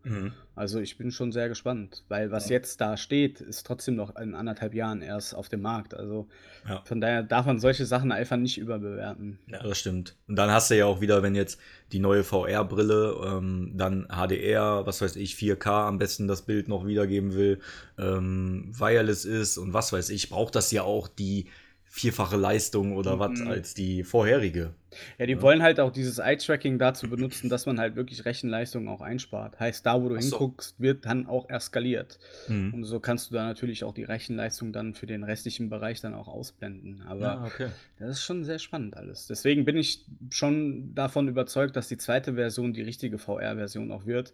Also 0.56 0.79
ich 0.79 0.97
bin 0.97 1.12
schon 1.12 1.32
sehr 1.32 1.49
gespannt, 1.49 2.03
weil 2.08 2.32
was 2.32 2.49
Ja. 2.49 2.53
jetzt 2.56 2.82
da 2.82 2.97
steht, 2.97 3.41
ist 3.41 3.67
trotzdem 3.67 3.95
noch 3.95 4.15
in 4.15 4.34
anderthalb 4.34 4.73
Jahren 4.73 5.01
erst 5.01 5.36
auf 5.36 5.49
dem 5.49 5.62
Markt. 5.62 5.93
Also 5.93 6.27
Ja. 6.67 6.82
von 6.86 7.01
daher 7.01 7.21
darf 7.23 7.45
man 7.45 7.60
solche 7.60 7.86
Sachen 7.86 8.12
einfach 8.12 8.38
nicht 8.38 8.58
überbewerten. 8.58 9.39
Ja, 9.47 9.62
das 9.62 9.77
stimmt. 9.79 10.15
Und 10.27 10.36
dann 10.38 10.49
hast 10.49 10.71
du 10.71 10.77
ja 10.77 10.86
auch 10.86 11.01
wieder, 11.01 11.21
wenn 11.21 11.36
jetzt 11.36 11.60
die 11.91 11.99
neue 11.99 12.23
VR-Brille 12.23 13.15
ähm, 13.25 13.73
dann 13.75 14.08
HDR, 14.10 14.86
was 14.86 15.01
weiß 15.01 15.15
ich, 15.17 15.36
4K 15.36 15.88
am 15.88 15.97
besten 15.99 16.27
das 16.27 16.43
Bild 16.43 16.67
noch 16.67 16.88
wiedergeben 16.88 17.34
will, 17.36 17.60
ähm, 17.99 18.71
wireless 18.71 19.25
ist 19.25 19.58
und 19.58 19.73
was 19.73 19.93
weiß 19.93 20.10
ich, 20.10 20.29
braucht 20.29 20.56
das 20.56 20.71
ja 20.71 20.84
auch 20.84 21.08
die 21.08 21.47
vierfache 21.86 22.38
Leistung 22.38 22.93
oder 22.95 23.19
was 23.19 23.39
Mhm. 23.39 23.47
als 23.47 23.73
die 23.75 24.03
vorherige. 24.03 24.73
Ja, 25.17 25.25
die 25.25 25.34
Ja. 25.34 25.41
wollen 25.41 25.62
halt 25.63 25.79
auch 25.79 25.91
dieses 25.91 26.19
Eye-Tracking 26.19 26.79
dazu 26.79 27.10
benutzen, 27.10 27.49
dass 27.49 27.65
man 27.65 27.79
halt 27.79 27.95
wirklich 27.95 28.25
Rechenleistung 28.25 28.88
auch 28.88 29.01
einspart. 29.01 29.60
Heißt, 29.60 29.86
da 29.86 30.01
wo 30.01 30.10
du 30.10 30.19
so. 30.21 30.38
hinguckst, 30.38 30.79
wird 30.79 31.06
dann 31.06 31.27
auch 31.27 31.49
eskaliert. 31.49 32.19
Mhm. 32.47 32.73
Und 32.73 32.84
so 32.86 32.99
kannst 32.99 33.29
du 33.32 33.36
da 33.36 33.45
natürlich 33.45 33.84
auch 33.84 33.93
die 33.93 34.03
Rechenleistung 34.03 34.73
dann 34.73 34.93
für 34.93 35.06
den 35.06 35.23
restlichen 35.23 35.69
Bereich 35.69 36.01
dann 36.01 36.13
auch 36.13 36.27
ausblenden. 36.27 37.01
Aber 37.08 37.43
okay. 37.45 37.67
das 37.99 38.10
ist 38.12 38.23
schon 38.23 38.43
sehr 38.43 38.60
spannend 38.60 38.97
alles. 38.97 39.27
Deswegen 39.27 39.65
bin 39.65 39.77
ich 39.77 40.06
schon 40.29 40.93
davon 40.95 41.27
überzeugt, 41.27 41.75
dass 41.75 41.88
die 41.88 41.97
zweite 41.97 42.34
Version 42.36 42.73
die 42.73 42.82
richtige 42.82 43.17
VR-Version 43.17 43.91
auch 43.91 44.06
wird. 44.06 44.34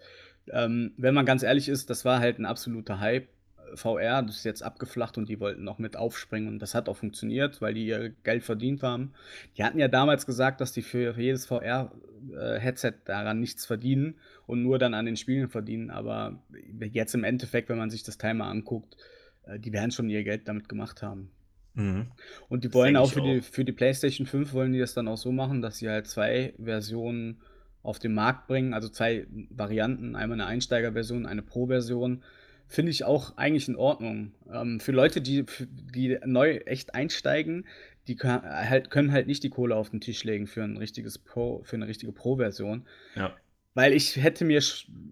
Ähm, 0.51 0.93
wenn 0.97 1.13
man 1.13 1.25
ganz 1.25 1.43
ehrlich 1.43 1.69
ist, 1.69 1.89
das 1.89 2.05
war 2.05 2.19
halt 2.19 2.39
ein 2.39 2.45
absoluter 2.45 2.99
Hype. 2.99 3.27
VR, 3.75 4.21
das 4.23 4.37
ist 4.37 4.43
jetzt 4.45 4.63
abgeflacht 4.63 5.17
und 5.17 5.29
die 5.29 5.39
wollten 5.39 5.63
noch 5.63 5.79
mit 5.79 5.95
aufspringen 5.95 6.47
und 6.49 6.59
das 6.59 6.75
hat 6.75 6.89
auch 6.89 6.97
funktioniert, 6.97 7.61
weil 7.61 7.73
die 7.73 7.85
ihr 7.85 8.09
Geld 8.23 8.43
verdient 8.43 8.83
haben. 8.83 9.13
Die 9.57 9.63
hatten 9.63 9.79
ja 9.79 9.87
damals 9.87 10.25
gesagt, 10.25 10.61
dass 10.61 10.71
die 10.71 10.81
für, 10.81 11.13
für 11.13 11.21
jedes 11.21 11.45
VR-Headset 11.45 12.93
daran 13.05 13.39
nichts 13.39 13.65
verdienen 13.65 14.15
und 14.47 14.63
nur 14.63 14.79
dann 14.79 14.93
an 14.93 15.05
den 15.05 15.17
Spielen 15.17 15.49
verdienen, 15.49 15.89
aber 15.89 16.41
jetzt 16.79 17.15
im 17.15 17.23
Endeffekt, 17.23 17.69
wenn 17.69 17.77
man 17.77 17.89
sich 17.89 18.03
das 18.03 18.17
Timer 18.17 18.45
anguckt, 18.45 18.97
äh, 19.45 19.59
die 19.59 19.73
werden 19.73 19.91
schon 19.91 20.09
ihr 20.09 20.23
Geld 20.23 20.47
damit 20.47 20.69
gemacht 20.69 21.01
haben. 21.01 21.31
Mhm. 21.75 22.07
Und 22.49 22.63
die 22.63 22.73
wollen 22.73 22.97
auch 22.97 23.11
für 23.11 23.21
die, 23.21 23.39
auch. 23.39 23.43
für 23.43 23.63
die 23.63 23.71
PlayStation 23.71 24.27
5 24.27 24.53
wollen 24.53 24.73
die 24.73 24.79
das 24.79 24.93
dann 24.93 25.07
auch 25.07 25.17
so 25.17 25.31
machen, 25.31 25.61
dass 25.61 25.77
sie 25.77 25.89
halt 25.89 26.07
zwei 26.07 26.53
Versionen 26.61 27.41
auf 27.81 27.99
den 27.99 28.13
Markt 28.13 28.47
bringen, 28.47 28.73
also 28.73 28.89
zwei 28.89 29.25
Varianten, 29.49 30.15
einmal 30.15 30.39
eine 30.39 30.47
Einsteigerversion, 30.47 31.25
eine 31.25 31.41
Pro-Version. 31.41 32.23
Finde 32.71 32.91
ich 32.91 33.03
auch 33.03 33.35
eigentlich 33.35 33.67
in 33.67 33.75
Ordnung. 33.75 34.31
Ähm, 34.53 34.79
für 34.79 34.91
Leute, 34.91 35.21
die, 35.21 35.43
die 35.59 36.19
neu 36.23 36.57
echt 36.57 36.93
einsteigen, 36.93 37.65
die 38.07 38.15
können 38.15 38.43
halt, 38.43 38.91
können 38.91 39.11
halt 39.11 39.25
nicht 39.25 39.43
die 39.43 39.49
Kohle 39.49 39.75
auf 39.75 39.89
den 39.89 40.01
Tisch 40.01 40.23
legen 40.23 40.45
für 40.45 40.63
ein 40.63 40.77
richtiges 40.77 41.17
Pro, 41.17 41.63
für 41.63 41.77
eine 41.77 41.87
richtige 41.87 42.11
Pro-Version. 42.11 42.85
Ja. 43.15 43.35
Weil 43.73 43.93
ich 43.93 44.17
hätte 44.17 44.45
mir 44.45 44.61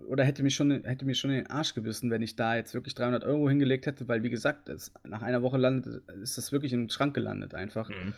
oder 0.08 0.24
hätte 0.24 0.44
mich 0.44 0.54
schon, 0.54 0.84
hätte 0.84 1.06
mir 1.06 1.16
schon 1.16 1.32
in 1.32 1.38
den 1.38 1.48
Arsch 1.48 1.74
gebissen, 1.74 2.12
wenn 2.12 2.22
ich 2.22 2.36
da 2.36 2.56
jetzt 2.56 2.76
wirklich 2.76 2.94
300 2.94 3.24
Euro 3.24 3.50
hingelegt 3.50 3.88
hätte, 3.88 4.08
weil 4.08 4.22
wie 4.22 4.30
gesagt, 4.30 4.70
es, 4.70 4.92
nach 5.04 5.24
einer 5.24 5.42
Woche 5.42 5.58
landet, 5.58 6.04
ist 6.22 6.38
das 6.38 6.52
wirklich 6.52 6.74
im 6.74 6.90
Schrank 6.90 7.16
gelandet 7.16 7.56
einfach. 7.56 7.90
Mhm. 7.90 8.14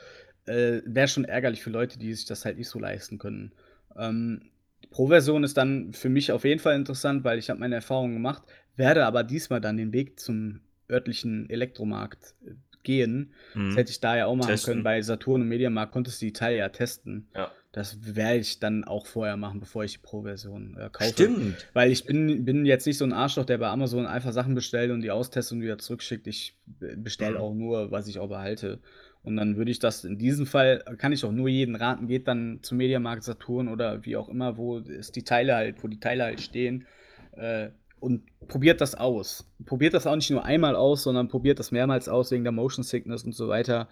Äh, 0.47 0.81
Wäre 0.85 1.07
schon 1.07 1.23
ärgerlich 1.23 1.63
für 1.63 1.69
Leute, 1.69 1.97
die 1.97 2.13
sich 2.13 2.25
das 2.25 2.43
halt 2.43 2.57
nicht 2.57 2.69
so 2.69 2.79
leisten 2.79 3.19
können. 3.19 3.53
Ähm, 3.97 4.49
die 4.83 4.87
Pro-Version 4.87 5.43
ist 5.43 5.57
dann 5.57 5.93
für 5.93 6.09
mich 6.09 6.31
auf 6.31 6.43
jeden 6.45 6.59
Fall 6.59 6.75
interessant, 6.75 7.23
weil 7.23 7.37
ich 7.39 7.49
habe 7.49 7.59
meine 7.59 7.75
Erfahrungen 7.75 8.13
gemacht, 8.13 8.43
werde 8.75 9.05
aber 9.05 9.23
diesmal 9.23 9.61
dann 9.61 9.77
den 9.77 9.93
Weg 9.93 10.19
zum 10.19 10.61
örtlichen 10.89 11.49
Elektromarkt 11.49 12.33
äh, 12.45 12.51
gehen. 12.83 13.33
Das 13.53 13.61
Mhm. 13.61 13.75
hätte 13.75 13.91
ich 13.91 13.99
da 13.99 14.15
ja 14.17 14.25
auch 14.25 14.35
machen 14.35 14.49
Testen. 14.51 14.71
können. 14.73 14.83
Bei 14.83 15.01
Saturn 15.01 15.41
und 15.41 15.47
Mediamarkt 15.49 15.91
konntest 15.91 16.21
du 16.21 16.25
die 16.27 16.33
Teile 16.33 16.57
ja 16.57 16.69
testen. 16.69 17.27
Ja. 17.35 17.51
Das 17.71 18.15
werde 18.15 18.39
ich 18.39 18.59
dann 18.59 18.83
auch 18.83 19.05
vorher 19.05 19.37
machen, 19.37 19.59
bevor 19.59 19.83
ich 19.83 19.91
die 19.93 19.97
Pro-Version 19.99 20.75
äh, 20.79 20.89
kaufe. 20.91 21.11
Stimmt. 21.11 21.67
Weil 21.73 21.91
ich 21.91 22.05
bin, 22.05 22.43
bin 22.45 22.65
jetzt 22.65 22.87
nicht 22.87 22.97
so 22.97 23.05
ein 23.05 23.13
Arschloch, 23.13 23.45
der 23.45 23.59
bei 23.59 23.67
Amazon 23.67 24.07
einfach 24.07 24.31
Sachen 24.31 24.55
bestellt 24.55 24.89
und 24.91 25.01
die 25.01 25.11
austestet 25.11 25.57
und 25.57 25.61
wieder 25.61 25.77
zurückschickt. 25.77 26.25
Ich 26.25 26.55
bestelle 26.79 27.35
Mhm. 27.35 27.41
auch 27.43 27.53
nur, 27.53 27.91
was 27.91 28.07
ich 28.07 28.17
auch 28.17 28.29
behalte. 28.29 28.79
Und 29.23 29.35
dann 29.35 29.57
würde 29.57 29.71
ich 29.71 29.79
das 29.79 30.05
in 30.05 30.17
diesem 30.17 30.45
Fall, 30.45 30.83
kann 30.97 31.11
ich 31.11 31.25
auch 31.25 31.31
nur 31.31 31.49
jeden 31.49 31.75
raten, 31.75 32.07
geht 32.07 32.27
dann 32.27 32.59
zum 32.61 32.77
Mediamarkt 32.77 33.23
Saturn 33.23 33.67
oder 33.67 34.05
wie 34.05 34.15
auch 34.15 34.29
immer, 34.29 34.57
wo 34.57 34.79
es 34.79 35.11
die 35.11 35.23
Teile 35.23 35.55
halt, 35.55 35.83
wo 35.83 35.87
die 35.87 35.99
Teile 35.99 36.23
halt 36.23 36.41
stehen. 36.41 36.87
Äh, 37.33 37.69
und 37.99 38.23
probiert 38.47 38.79
das 38.79 38.95
aus. 38.95 39.45
Probiert 39.65 39.93
das 39.93 40.07
auch 40.07 40.15
nicht 40.15 40.31
nur 40.31 40.45
einmal 40.45 40.75
aus, 40.75 41.03
sondern 41.03 41.27
probiert 41.27 41.59
das 41.59 41.71
mehrmals 41.71 42.07
aus 42.07 42.31
wegen 42.31 42.43
der 42.43 42.53
Motion 42.53 42.83
Sickness 42.83 43.23
und 43.23 43.33
so 43.33 43.49
weiter. 43.49 43.89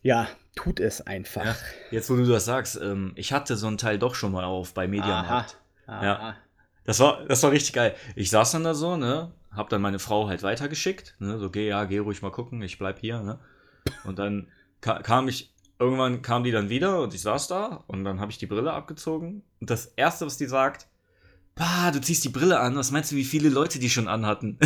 Ja, 0.00 0.28
tut 0.54 0.80
es 0.80 1.06
einfach. 1.06 1.44
Ja. 1.44 1.56
Jetzt, 1.90 2.10
wo 2.10 2.16
du 2.16 2.24
das 2.26 2.46
sagst, 2.46 2.80
ähm, 2.82 3.12
ich 3.16 3.32
hatte 3.32 3.56
so 3.56 3.66
ein 3.66 3.78
Teil 3.78 3.98
doch 3.98 4.14
schon 4.14 4.32
mal 4.32 4.44
auf 4.44 4.72
bei 4.72 4.88
Mediamarkt. 4.88 5.58
Aha. 5.86 6.04
Ja. 6.04 6.18
Aha. 6.18 6.36
Das 6.84 7.00
war, 7.00 7.24
das 7.26 7.42
war 7.42 7.50
richtig 7.50 7.72
geil. 7.72 7.94
Ich 8.14 8.30
saß 8.30 8.52
dann 8.52 8.64
da 8.64 8.74
so, 8.74 8.96
ne, 8.96 9.32
hab 9.50 9.68
dann 9.70 9.80
meine 9.80 9.98
Frau 9.98 10.28
halt 10.28 10.42
weitergeschickt, 10.42 11.14
ne, 11.18 11.38
so, 11.38 11.50
geh, 11.50 11.68
ja, 11.68 11.84
geh 11.84 11.98
ruhig 11.98 12.20
mal 12.20 12.30
gucken, 12.30 12.60
ich 12.62 12.78
bleib 12.78 12.98
hier, 12.98 13.20
ne. 13.20 13.38
Und 14.04 14.18
dann 14.18 14.48
ka 14.80 15.00
kam 15.02 15.28
ich, 15.28 15.52
irgendwann 15.78 16.22
kam 16.22 16.44
die 16.44 16.50
dann 16.50 16.68
wieder 16.68 17.02
und 17.02 17.14
ich 17.14 17.22
saß 17.22 17.48
da 17.48 17.84
und 17.86 18.04
dann 18.04 18.20
habe 18.20 18.30
ich 18.30 18.38
die 18.38 18.46
Brille 18.46 18.72
abgezogen 18.72 19.42
und 19.60 19.70
das 19.70 19.86
erste, 19.86 20.26
was 20.26 20.36
die 20.36 20.46
sagt, 20.46 20.88
bah, 21.54 21.90
du 21.90 22.00
ziehst 22.00 22.24
die 22.24 22.28
Brille 22.30 22.60
an, 22.60 22.76
was 22.76 22.90
meinst 22.90 23.12
du, 23.12 23.16
wie 23.16 23.24
viele 23.24 23.48
Leute 23.48 23.78
die 23.78 23.90
schon 23.90 24.08
anhatten? 24.08 24.58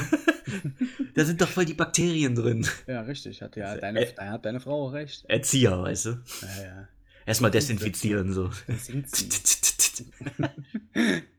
da 1.14 1.24
sind 1.24 1.40
doch 1.40 1.48
voll 1.48 1.64
die 1.64 1.74
Bakterien 1.74 2.34
drin. 2.34 2.66
Ja, 2.86 3.02
richtig. 3.02 3.42
Hat 3.42 3.56
ja 3.56 3.74
Äh, 3.74 3.80
deine, 3.80 4.06
äh. 4.06 4.14
da 4.14 4.30
hat 4.30 4.44
deine 4.44 4.60
Frau 4.60 4.86
auch 4.88 4.92
recht. 4.92 5.24
Erzieher, 5.28 5.82
weißt 5.82 6.06
du? 6.06 6.10
Ja, 6.10 6.64
ja. 6.64 6.88
Erstmal 7.26 7.50
desinfizieren, 7.50 8.32
so. 8.32 8.50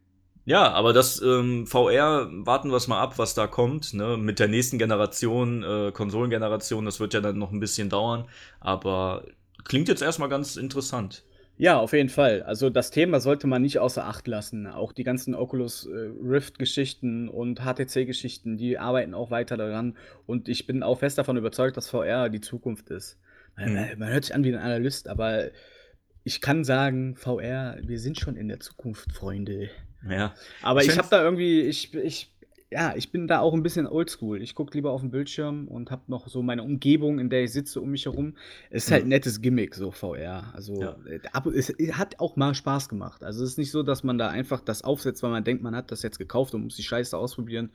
Ja, 0.50 0.72
aber 0.72 0.94
das 0.94 1.22
ähm, 1.22 1.68
VR, 1.68 2.28
warten 2.32 2.72
wir 2.72 2.78
es 2.78 2.88
mal 2.88 3.00
ab, 3.00 3.20
was 3.20 3.36
da 3.36 3.46
kommt. 3.46 3.94
Ne? 3.94 4.18
Mit 4.18 4.40
der 4.40 4.48
nächsten 4.48 4.80
Generation, 4.80 5.62
äh, 5.62 5.92
Konsolengeneration, 5.92 6.86
das 6.86 7.00
wird 7.00 7.14
ja 7.14 7.22
dann 7.22 7.38
noch 7.38 7.52
ein 7.52 7.60
bisschen 7.60 7.88
dauern. 7.88 8.28
Aber 8.60 9.26
klingt 9.64 9.90
jetzt 9.90 10.02
erstmal 10.02 10.28
ganz 10.28 10.56
interessant. 10.56 11.24
Ja, 11.58 11.78
auf 11.78 11.94
jeden 11.94 12.10
Fall. 12.10 12.42
Also 12.42 12.72
das 12.72 12.90
Thema 12.90 13.20
sollte 13.20 13.46
man 13.46 13.62
nicht 13.62 13.78
außer 13.78 14.06
Acht 14.06 14.28
lassen. 14.28 14.66
Auch 14.66 14.92
die 14.92 15.04
ganzen 15.04 15.36
Oculus 15.36 15.86
äh, 15.86 16.10
Rift-Geschichten 16.20 17.30
und 17.30 17.60
HTC-Geschichten, 17.60 18.58
die 18.58 18.80
arbeiten 18.80 19.14
auch 19.14 19.30
weiter 19.30 19.56
daran. 19.56 19.98
Und 20.26 20.50
ich 20.50 20.66
bin 20.66 20.82
auch 20.82 20.98
fest 20.98 21.20
davon 21.20 21.38
überzeugt, 21.38 21.78
dass 21.78 21.90
VR 21.92 22.28
die 22.30 22.42
Zukunft 22.42 22.90
ist. 22.90 23.20
Man, 23.56 23.74
Mhm. 23.74 24.00
man 24.00 24.10
hört 24.10 24.26
sich 24.26 24.34
an 24.34 24.44
wie 24.44 24.52
ein 24.52 24.60
Analyst, 24.60 25.10
aber 25.10 25.50
ich 26.24 26.42
kann 26.42 26.64
sagen, 26.64 27.16
VR, 27.16 27.78
wir 27.84 28.00
sind 28.00 28.20
schon 28.20 28.36
in 28.36 28.48
der 28.48 28.60
Zukunft, 28.60 29.12
Freunde. 29.14 29.70
Ja. 30.08 30.34
Aber 30.62 30.82
Ich 30.84 30.90
ich, 30.90 30.98
habe 30.98 31.08
da 31.10 31.24
irgendwie, 31.24 31.62
ich, 31.62 31.94
ich, 31.94 32.32
ja, 32.72 32.94
ich 32.96 33.12
bin 33.12 33.28
da 33.28 33.40
auch 33.40 33.54
ein 33.54 33.64
bisschen 33.64 33.88
oldschool. 33.88 34.42
Ich 34.42 34.54
gucke 34.54 34.76
lieber 34.78 34.92
auf 34.92 35.02
den 35.02 35.10
Bildschirm 35.10 35.68
und 35.68 35.90
habe 35.90 36.04
noch 36.08 36.28
so 36.28 36.44
meine 36.44 36.62
Umgebung, 36.64 37.18
in 37.20 37.30
der 37.30 37.44
ich 37.44 37.52
sitze, 37.52 37.82
um 37.82 37.90
mich 37.90 38.06
herum. 38.06 38.36
Es 38.70 38.86
ist 38.86 38.92
halt 38.92 39.06
ein 39.06 39.10
nettes 39.10 39.42
Gimmick, 39.42 39.74
so 39.76 39.92
VR. 39.92 40.52
Also, 40.54 40.80
Ja. 40.80 40.96
äh, 41.08 41.20
es 41.58 41.74
hat 41.98 42.20
auch 42.20 42.36
mal 42.36 42.54
Spaß 42.54 42.88
gemacht. 42.88 43.24
Also, 43.24 43.44
es 43.44 43.52
ist 43.52 43.58
nicht 43.58 43.72
so, 43.72 43.82
dass 43.84 44.04
man 44.04 44.18
da 44.18 44.28
einfach 44.30 44.62
das 44.62 44.84
aufsetzt, 44.84 45.24
weil 45.24 45.32
man 45.32 45.44
denkt, 45.44 45.64
man 45.64 45.76
hat 45.76 45.92
das 45.92 46.04
jetzt 46.04 46.20
gekauft 46.20 46.54
und 46.54 46.64
muss 46.64 46.76
die 46.76 46.84
Scheiße 46.84 47.18
ausprobieren. 47.18 47.72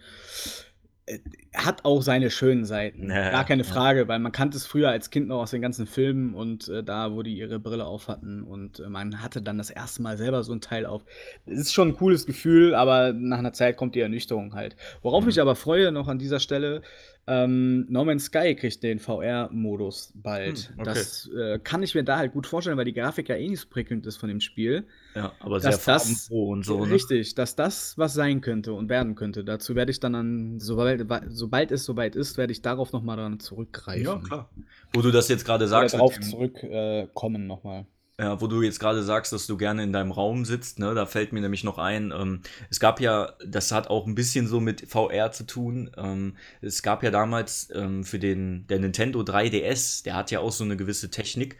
Äh, 1.07 1.19
hat 1.55 1.85
auch 1.85 2.01
seine 2.03 2.31
schönen 2.31 2.65
Seiten, 2.65 3.11
Ja, 3.11 3.31
gar 3.31 3.45
keine 3.45 3.63
ja. 3.63 3.69
Frage, 3.69 4.09
weil 4.09 4.19
man 4.19 4.33
kannte 4.33 4.57
es 4.57 4.65
früher 4.67 4.89
als 4.89 5.11
Kind 5.11 5.29
noch 5.29 5.41
aus 5.43 5.51
den 5.51 5.61
ganzen 5.63 5.87
Filmen 5.87 6.35
und, 6.35 6.69
äh, 6.69 6.83
da, 6.83 7.13
wo 7.13 7.23
die 7.23 7.37
ihre 7.37 7.59
Brille 7.61 7.85
auf 7.85 8.09
hatten 8.09 8.43
und, 8.43 8.81
äh, 8.81 8.89
man 8.89 9.23
hatte 9.23 9.43
dann 9.43 9.59
das 9.59 9.71
erste 9.71 10.01
Mal 10.03 10.17
selber 10.17 10.43
so 10.43 10.53
ein 10.55 10.61
Teil 10.63 10.87
auf. 10.87 11.05
Es 11.47 11.59
ist 11.61 11.73
schon 11.75 11.89
ein 11.89 11.97
cooles 11.97 12.25
Gefühl, 12.27 12.75
aber 12.75 13.13
nach 13.13 13.39
einer 13.39 13.53
Zeit 13.53 13.77
kommt 13.77 13.95
die 13.95 14.01
Ernüchterung 14.01 14.55
halt. 14.55 14.77
Worauf 15.03 15.25
Mhm. 15.25 15.31
ich 15.31 15.41
aber 15.41 15.55
freue 15.57 15.93
noch 15.93 16.09
an 16.09 16.19
dieser 16.19 16.41
Stelle, 16.41 16.81
ähm, 17.27 17.87
No 17.89 18.05
Man's 18.05 18.25
Sky 18.27 18.55
kriegt 18.55 18.83
den 18.83 18.99
VR-Modus 18.99 20.13
bald. 20.15 20.69
Hm, 20.69 20.81
okay. 20.81 20.85
Das, 20.85 21.31
äh, 21.35 21.59
kann 21.59 21.83
ich 21.83 21.95
mir 21.95 22.05
da 22.05 22.19
halt 22.19 22.33
gut 22.33 22.47
vorstellen, 22.47 22.77
weil 22.77 22.85
die 22.85 22.93
Grafik 22.93 23.29
ja 23.29 23.37
eh 23.37 23.49
nicht 23.49 23.61
so 23.61 23.69
prickelnd 23.69 24.07
ist 24.07 24.17
von 24.17 24.29
dem 24.29 24.41
Spiel. 24.41 24.85
Ja, 25.15 25.33
aber 25.41 25.61
sehr 25.61 25.71
das 25.73 25.85
farbenfroh 25.85 26.51
und 26.53 26.65
so. 26.65 26.85
Ne? 26.85 26.93
richtig, 26.93 27.35
dass 27.35 27.57
das 27.57 27.97
was 27.97 28.15
sein 28.15 28.41
könnte 28.41 28.73
und 28.75 28.89
werden 28.89 29.15
könnte. 29.15 29.45
Dazu 29.45 29.75
werde 29.75 29.91
ich 29.91 30.01
dann 30.01 30.15
an 30.15 30.61
sobald 30.61 31.07
sobald 31.29 31.71
es 31.71 31.85
soweit 31.85 32.15
ist, 32.17 32.37
werde 32.37 32.53
ich 32.53 32.63
darauf 32.63 32.93
noch 32.93 33.03
mal 33.03 33.17
dann 33.17 33.41
zurückgreifen. 33.41 34.05
Ja, 34.05 34.19
klar. 34.19 34.51
Wo 34.93 35.01
du 35.03 35.11
das 35.11 35.29
jetzt 35.29 35.45
gerade 35.45 35.67
sagst, 35.67 35.95
dem- 35.95 36.23
zurückkommen 36.23 36.73
äh, 36.73 37.09
kommen 37.15 37.47
noch 37.47 37.65
mal. 37.65 37.87
Ja, 38.21 38.41
wo 38.41 38.47
du 38.47 38.63
jetzt 38.63 38.79
gerade 38.79 39.03
sagst, 39.03 39.33
dass 39.33 39.49
du 39.49 39.57
gerne 39.57 39.83
in 39.83 39.93
deinem 39.93 40.13
Raum 40.13 40.45
sitzt, 40.45 40.79
ne, 40.79 40.95
da 40.95 41.05
fällt 41.05 41.33
mir 41.33 41.41
nämlich 41.41 41.65
noch 41.65 41.79
ein, 41.79 42.13
ähm, 42.17 42.43
es 42.71 42.79
gab 42.79 43.01
ja, 43.01 43.33
das 43.45 43.73
hat 43.73 43.89
auch 43.91 44.07
ein 44.07 44.15
bisschen 44.15 44.47
so 44.47 44.61
mit 44.61 44.89
VR 44.89 45.33
zu 45.33 45.45
tun. 45.45 45.91
Ähm, 45.97 46.37
es 46.61 46.85
gab 46.85 47.03
ja 47.03 47.11
damals 47.11 47.71
ähm, 47.75 48.05
für 48.05 48.21
den 48.21 48.69
der 48.69 48.79
Nintendo 48.79 49.23
3DS, 49.23 50.05
der 50.05 50.15
hat 50.15 50.31
ja 50.31 50.39
auch 50.39 50.53
so 50.53 50.63
eine 50.63 50.77
gewisse 50.77 51.11
Technik, 51.11 51.57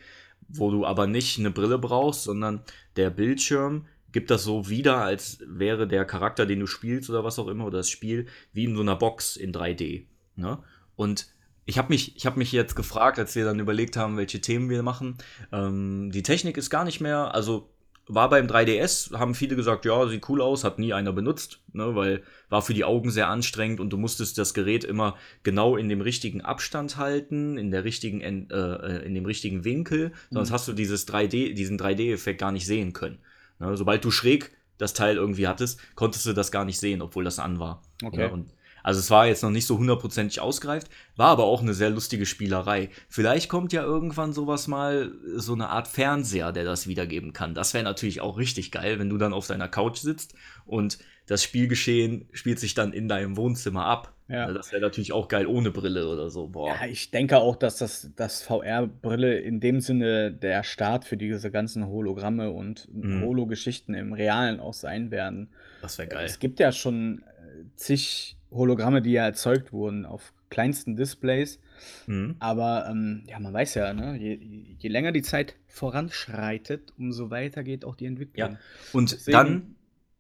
wo 0.47 0.71
du 0.71 0.87
aber 0.87 1.09
nicht 1.09 1.41
eine 1.41 1.51
Brille 1.51 1.79
brauchst, 1.79 2.23
sondern 2.23 2.61
der 2.95 3.11
Bildschirm 3.11 3.87
gibt 4.13 4.31
das 4.31 4.45
so 4.45 4.69
wieder, 4.69 4.99
als 4.99 5.39
wäre 5.45 5.89
der 5.89 6.05
Charakter, 6.05 6.47
den 6.47 6.61
du 6.61 6.69
spielst 6.69 7.11
oder 7.11 7.25
was 7.25 7.41
auch 7.41 7.49
immer, 7.49 7.67
oder 7.67 7.79
das 7.79 7.91
Spiel, 7.91 8.27
wie 8.53 8.65
in 8.65 8.77
so 8.77 8.83
einer 8.83 8.95
Box 8.95 9.37
in 9.37 9.53
3D. 9.53 10.05
Ne? 10.37 10.59
Und 10.95 11.34
ich 11.67 11.79
habe 11.79 11.89
mich, 11.93 12.17
ich 12.17 12.27
hab 12.27 12.37
mich 12.37 12.53
jetzt 12.53 12.77
gefragt, 12.77 13.19
als 13.19 13.35
wir 13.35 13.45
dann 13.45 13.59
überlegt 13.61 13.97
haben, 13.97 14.17
welche 14.17 14.41
Themen 14.41 14.69
wir 14.71 14.83
machen. 14.83 15.17
Ähm, 15.53 16.11
die 16.13 16.23
Technik 16.23 16.57
ist 16.57 16.71
gar 16.71 16.85
nicht 16.85 17.01
mehr, 17.01 17.35
also 17.35 17.71
war 18.07 18.29
beim 18.29 18.47
3DS, 18.47 19.17
haben 19.19 19.35
viele 19.35 19.57
gesagt, 19.57 19.87
ja, 19.87 20.07
sieht 20.07 20.29
cool 20.29 20.43
aus, 20.43 20.63
hat 20.63 20.79
nie 20.79 20.93
einer 20.93 21.15
benutzt, 21.15 21.61
ne, 21.73 21.95
weil 21.97 22.23
war 22.51 22.61
für 22.61 22.75
die 22.75 22.85
Augen 22.85 23.11
sehr 23.11 23.29
anstrengend 23.29 23.81
und 23.81 23.89
du 23.95 23.97
musstest 23.97 24.37
das 24.37 24.53
Gerät 24.53 24.85
immer 24.85 25.17
genau 25.43 25.77
in 25.79 25.89
dem 25.89 26.03
richtigen 26.03 26.43
Abstand 26.43 26.99
halten, 26.99 27.57
in 27.57 27.71
der 27.71 27.85
richtigen, 27.85 28.21
En- 28.21 28.51
äh, 28.51 28.57
äh, 28.57 29.07
in 29.07 29.15
dem 29.15 29.25
richtigen 29.25 29.65
Winkel, 29.65 30.13
sonst 30.31 30.51
Mhm. 30.51 30.55
hast 30.55 30.69
du 30.69 30.75
dieses 30.75 31.07
3D, 31.09 31.55
diesen 31.55 31.79
3D-Effekt 31.79 32.41
gar 32.41 32.53
nicht 32.53 32.67
sehen 32.67 32.93
können. 32.93 33.21
Ne, 33.59 33.75
sobald 33.75 34.05
du 34.05 34.11
schräg 34.11 34.55
das 34.77 34.93
Teil 34.93 35.17
irgendwie 35.17 35.47
hattest, 35.49 35.81
konntest 35.95 36.27
du 36.27 36.35
das 36.35 36.53
gar 36.53 36.67
nicht 36.67 36.79
sehen, 36.81 37.01
obwohl 37.01 37.25
das 37.25 37.39
an 37.39 37.59
war. 37.59 37.81
Okay. 38.05 38.21
Ja, 38.21 38.27
und 38.27 38.53
also 38.85 39.01
es 39.01 39.11
war 39.11 39.27
jetzt 39.27 39.43
noch 39.43 39.51
nicht 39.51 39.67
so 39.67 39.79
hundertprozentig 39.79 40.41
ausgereift, 40.41 40.89
war 41.17 41.31
aber 41.31 41.45
auch 41.45 41.63
eine 41.63 41.75
sehr 41.75 41.91
lustige 41.91 42.27
Spielerei. 42.27 42.91
Vielleicht 43.09 43.49
kommt 43.49 43.73
ja 43.73 43.83
irgendwann 43.83 44.33
sowas 44.33 44.69
mal, 44.69 45.11
so 45.35 45.55
eine 45.55 45.71
Art 45.71 45.89
Fernseher, 45.89 46.53
der 46.53 46.65
das 46.65 46.87
wiedergeben 46.87 47.33
kann. 47.33 47.55
Das 47.55 47.75
wäre 47.75 47.83
natürlich 47.83 48.21
auch 48.21 48.39
richtig 48.39 48.71
geil, 48.71 48.99
wenn 48.99 49.09
du 49.09 49.17
dann 49.19 49.33
auf 49.33 49.47
deiner 49.49 49.69
Couch 49.69 49.97
sitzt 49.99 50.35
und 50.67 50.99
das 51.27 51.43
Spielgeschehen 51.43 52.29
spielt 52.33 52.61
sich 52.61 52.75
dann 52.75 52.93
in 52.93 53.09
deinem 53.09 53.39
Wohnzimmer 53.39 53.87
ab. 53.87 54.13
Ja. 54.29 54.53
Das 54.53 54.71
wäre 54.73 54.83
natürlich 54.83 55.13
auch 55.13 55.29
geil 55.29 55.47
ohne 55.47 55.71
Brille 55.71 56.07
oder 56.09 56.29
so. 56.29 56.49
Boah. 56.49 56.77
Ja, 56.81 56.87
ich 56.87 57.11
denke 57.11 57.39
auch, 57.39 57.57
dass 57.57 57.79
das, 57.79 58.11
das 58.17 58.43
VR-Brille 58.43 59.39
in 59.39 59.61
dem 59.61 59.81
Sinne 59.81 60.31
der 60.31 60.63
Start 60.65 61.07
für 61.07 61.17
diese 61.17 61.51
ganzen 61.51 61.87
Hologramme 61.87 62.51
und 62.51 62.89
Mhm. 62.93 63.23
Holo-Geschichten 63.23 63.95
im 63.95 64.13
Realen 64.13 64.61
auch 64.61 64.75
sein 64.75 65.11
werden. 65.11 65.49
Das 65.81 65.97
wäre 65.97 66.09
geil. 66.09 66.27
Es 66.27 66.39
gibt 66.39 66.61
ja 66.61 66.73
schon 66.73 67.23
äh, 67.23 67.65
zig 67.77 68.37
Hologramme, 68.55 69.03
die 69.03 69.13
ja 69.13 69.25
erzeugt 69.25 69.73
wurden 69.73 70.07
auf 70.07 70.33
kleinsten 70.49 70.97
Displays. 70.97 71.59
Mhm. 72.07 72.37
Aber 72.39 72.87
ähm, 72.89 73.25
ja, 73.27 73.39
man 73.41 73.53
weiß 73.53 73.75
ja, 73.75 73.93
ne, 73.93 74.17
je, 74.17 74.35
je 74.79 74.89
länger 74.89 75.13
die 75.13 75.23
Zeit 75.23 75.57
voranschreitet, 75.67 76.93
umso 76.97 77.31
weiter 77.31 77.63
geht 77.65 77.85
auch 77.85 77.97
die 77.97 78.07
Entwicklung. 78.07 78.53
Ja. 78.53 78.59
Und 78.93 79.13
Deswegen- 79.13 79.33
dann, 79.37 79.75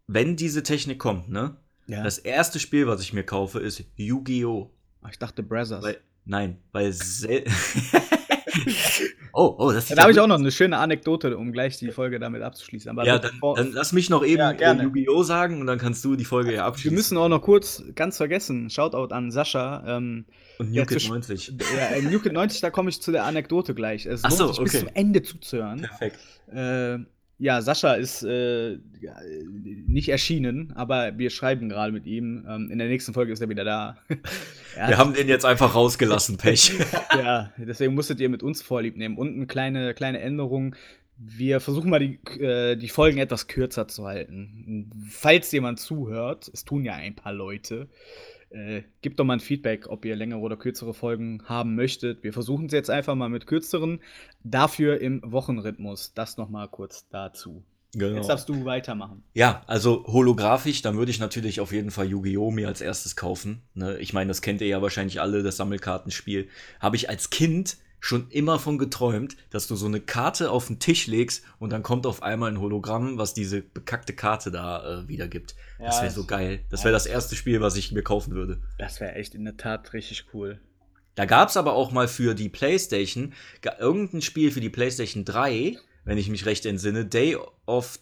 wenn 0.07 0.37
diese 0.37 0.63
Technik 0.63 0.99
kommt, 0.99 1.31
ne? 1.31 1.57
Ja. 1.87 2.03
Das 2.03 2.19
erste 2.19 2.59
Spiel, 2.59 2.87
was 2.87 3.01
ich 3.03 3.13
mir 3.13 3.25
kaufe, 3.25 3.61
ist 3.61 3.85
Yu-Gi-Oh! 3.97 4.71
ich 5.11 5.19
dachte 5.19 5.43
Brothers. 5.43 5.83
Weil, 5.83 5.99
nein, 6.25 6.57
weil 6.73 6.93
Oh, 9.37 9.53
oh, 9.59 9.73
das 9.73 9.89
Ja, 9.89 9.97
da 9.97 10.03
habe 10.03 10.13
ich 10.13 10.21
auch 10.21 10.29
noch 10.29 10.39
eine 10.39 10.53
schöne 10.53 10.79
Anekdote, 10.79 11.37
um 11.37 11.51
gleich 11.51 11.77
die 11.79 11.91
Folge 11.91 12.21
damit 12.21 12.43
abzuschließen. 12.43 12.89
Aber 12.89 13.05
Ja, 13.05 13.19
dann, 13.19 13.33
dann 13.57 13.73
lass 13.73 13.93
mich 13.93 14.09
noch 14.09 14.25
eben 14.25 14.39
Ja, 14.39 14.53
äh, 14.53 14.57
gerne. 14.57 14.85
Yu-Gi-Oh! 14.85 15.25
sagen 15.25 15.61
und 15.61 15.67
dann 15.67 15.79
kannst 15.79 16.05
du 16.05 16.15
die 16.15 16.25
Folge 16.25 16.51
ja 16.53 16.59
wir 16.59 16.65
abschließen. 16.67 16.95
müssen 16.95 17.19
auch 17.19 17.29
noch 17.29 17.43
kurz 17.43 17.83
ganz 17.97 18.17
vergessen, 18.17 18.71
Shoutout 18.71 19.13
an 19.13 19.33
Sascha. 19.33 19.83
Ähm, 19.89 20.27
und 20.59 20.73
ja, 20.73 20.83
New 20.83 20.87
Kid 20.87 21.01
zwischen- 21.01 21.11
90. 21.15 21.49
ja, 21.77 21.97
äh, 21.97 22.03
New 22.03 22.21
Kid 22.21 22.33
90, 22.33 22.61
da 22.61 22.71
komme 22.71 22.91
ich 22.91 23.03
zu 23.03 23.11
der 23.11 23.25
Anekdote 23.25 23.75
gleich. 23.75 24.07
Es 24.07 24.23
Ach 24.23 24.31
lohnt 24.31 24.39
so, 24.39 24.47
sich 24.53 24.59
bis 24.63 24.75
okay. 24.77 24.85
zum 24.87 24.95
Ende 24.95 25.23
zuzuhören. 25.23 25.81
Perfekt. 25.81 26.19
Äh, 26.53 26.99
ja, 27.39 27.61
Sascha 27.63 27.95
ist 27.95 28.23
äh, 28.23 28.75
ja, 29.01 29.17
nicht 29.87 30.09
erschienen, 30.09 30.73
aber 30.77 31.19
wir 31.19 31.31
schreiben 31.31 31.69
gerade 31.69 31.93
mit 31.93 32.07
ihm. 32.07 32.47
Ähm, 32.49 32.71
in 32.71 32.79
der 32.79 32.89
nächsten 32.89 33.13
Folge 33.13 33.33
ist 33.33 33.41
er 33.41 33.49
wieder 33.49 33.65
da. 33.65 33.97
er 34.77 34.89
Wir 34.89 34.99
haben 34.99 35.15
den 35.15 35.29
jetzt 35.29 35.45
einfach 35.45 35.75
rausgelassen, 35.75 36.37
Pech. 36.37 36.73
ja, 37.13 37.53
deswegen 37.59 37.95
musstet 37.95 38.21
ihr 38.21 38.29
mit 38.29 38.43
uns 38.43 38.63
Vorlieb 38.63 38.97
nehmen. 38.97 39.17
Und 39.17 39.35
eine 39.35 39.47
kleine, 39.47 39.95
kleine 39.95 40.21
Änderung. 40.21 40.77
Wir 41.17 41.61
versuchen 41.61 41.91
mal 41.91 42.01
die, 42.01 42.19
äh, 42.41 42.77
die 42.77 42.89
Folgen 42.89 43.19
etwas 43.19 43.47
kürzer 43.47 43.89
zu 43.89 44.07
halten. 44.07 44.91
Falls 45.11 45.51
jemand 45.53 45.81
zuhört, 45.81 46.51
es 46.53 46.65
tun 46.65 46.85
ja 46.85 46.95
ein 46.95 47.15
paar 47.15 47.33
Leute, 47.33 47.89
äh, 48.51 48.83
gebt 49.03 49.19
doch 49.19 49.25
mal 49.25 49.35
ein 49.35 49.41
Feedback, 49.41 49.87
ob 49.89 50.05
ihr 50.05 50.17
längere 50.17 50.41
oder 50.41 50.57
kürzere 50.57 50.95
Folgen 50.95 51.43
haben 51.45 51.75
möchtet. 51.75 52.23
Wir 52.23 52.33
versuchen 52.33 52.67
es 52.67 52.73
jetzt 52.73 52.91
einfach 52.91 53.15
mal 53.15 53.29
mit 53.29 53.47
kürzeren, 53.47 54.01
dafür 54.43 55.01
im 55.01 55.21
Wochenrhythmus. 55.25 56.15
Das 56.15 56.37
noch 56.37 56.49
mal 56.49 56.69
kurz 56.69 57.09
dazu. 57.09 57.65
Genau. 57.97 58.17
Jetzt 58.17 58.29
darfst 58.29 58.49
du 58.49 58.65
weitermachen. 58.65 59.23
Ja, 59.35 59.63
also 59.67 60.05
holographisch, 60.07 60.83
dann 60.83 60.97
würde 60.97 61.11
ich 61.11 61.21
natürlich 61.21 61.61
auf 61.61 61.73
jeden 61.73 61.91
Fall 61.91 62.07
Yu-Gi-Oh! 62.07 62.51
mir 62.51 62.67
als 62.67 62.81
erstes 62.81 63.15
kaufen. 63.17 63.63
Ne? 63.75 63.99
Ich 63.99 64.13
meine, 64.13 64.29
das 64.29 64.43
kennt 64.43 64.61
ihr 64.61 64.67
ja 64.67 64.83
wahrscheinlich 64.83 65.21
alle, 65.21 65.43
das 65.43 65.57
Sammelkartenspiel. 65.57 66.49
Habe 66.81 66.97
ich 66.97 67.09
als 67.09 67.31
Kind 67.31 67.77
schon 68.05 68.29
immer 68.29 68.59
von 68.59 68.77
geträumt, 68.77 69.35
dass 69.49 69.67
du 69.67 69.77
so 69.77 69.87
eine 69.87 69.99
Karte 69.99 70.51
auf 70.51 70.67
den 70.67 70.79
Tisch 70.79 71.07
legst 71.07 71.43
und 71.59 71.71
dann 71.71 71.83
kommt 71.83 72.05
auf 72.07 72.23
einmal 72.23 72.51
ein 72.51 72.61
Hologramm, 72.61 73.17
was 73.17 73.33
diese 73.33 73.63
bekackte 73.63 74.13
Karte 74.13 74.51
da 74.51 75.01
äh, 75.05 75.09
wiedergibt. 75.09 75.55
das 75.79 75.97
Ja, 75.97 76.03
wäre 76.03 76.13
so 76.13 76.21
das- 76.21 76.29
geil. 76.29 76.61
Das 76.69 76.85
wäre 76.85 76.93
das- 76.93 77.05
das 77.05 77.13
erste 77.13 77.35
Spiel, 77.35 77.63
was 77.63 77.77
ich 77.77 77.93
mir 77.93 78.03
kaufen 78.03 78.35
würde. 78.35 78.61
Das 78.79 79.01
wäre 79.01 79.15
echt 79.15 79.35
in 79.35 79.45
der 79.47 79.57
Tat 79.57 79.95
richtig 79.95 80.27
cool. 80.35 80.61
Da 81.15 81.25
gab 81.25 81.49
es 81.49 81.57
aber 81.57 81.73
auch 81.73 81.93
mal 81.93 82.07
für 82.07 82.35
die 82.35 82.51
PlayStation 82.51 83.33
irgendein 83.79 84.21
Spiel 84.21 84.51
für 84.51 84.61
die 84.61 84.69
PlayStation 84.71 85.25
3, 85.25 85.79
wenn 86.05 86.19
ich 86.19 86.29
mich 86.29 86.45
recht 86.45 86.67
entsinne, 86.67 87.07
Day 87.07 87.39
of 87.65 87.99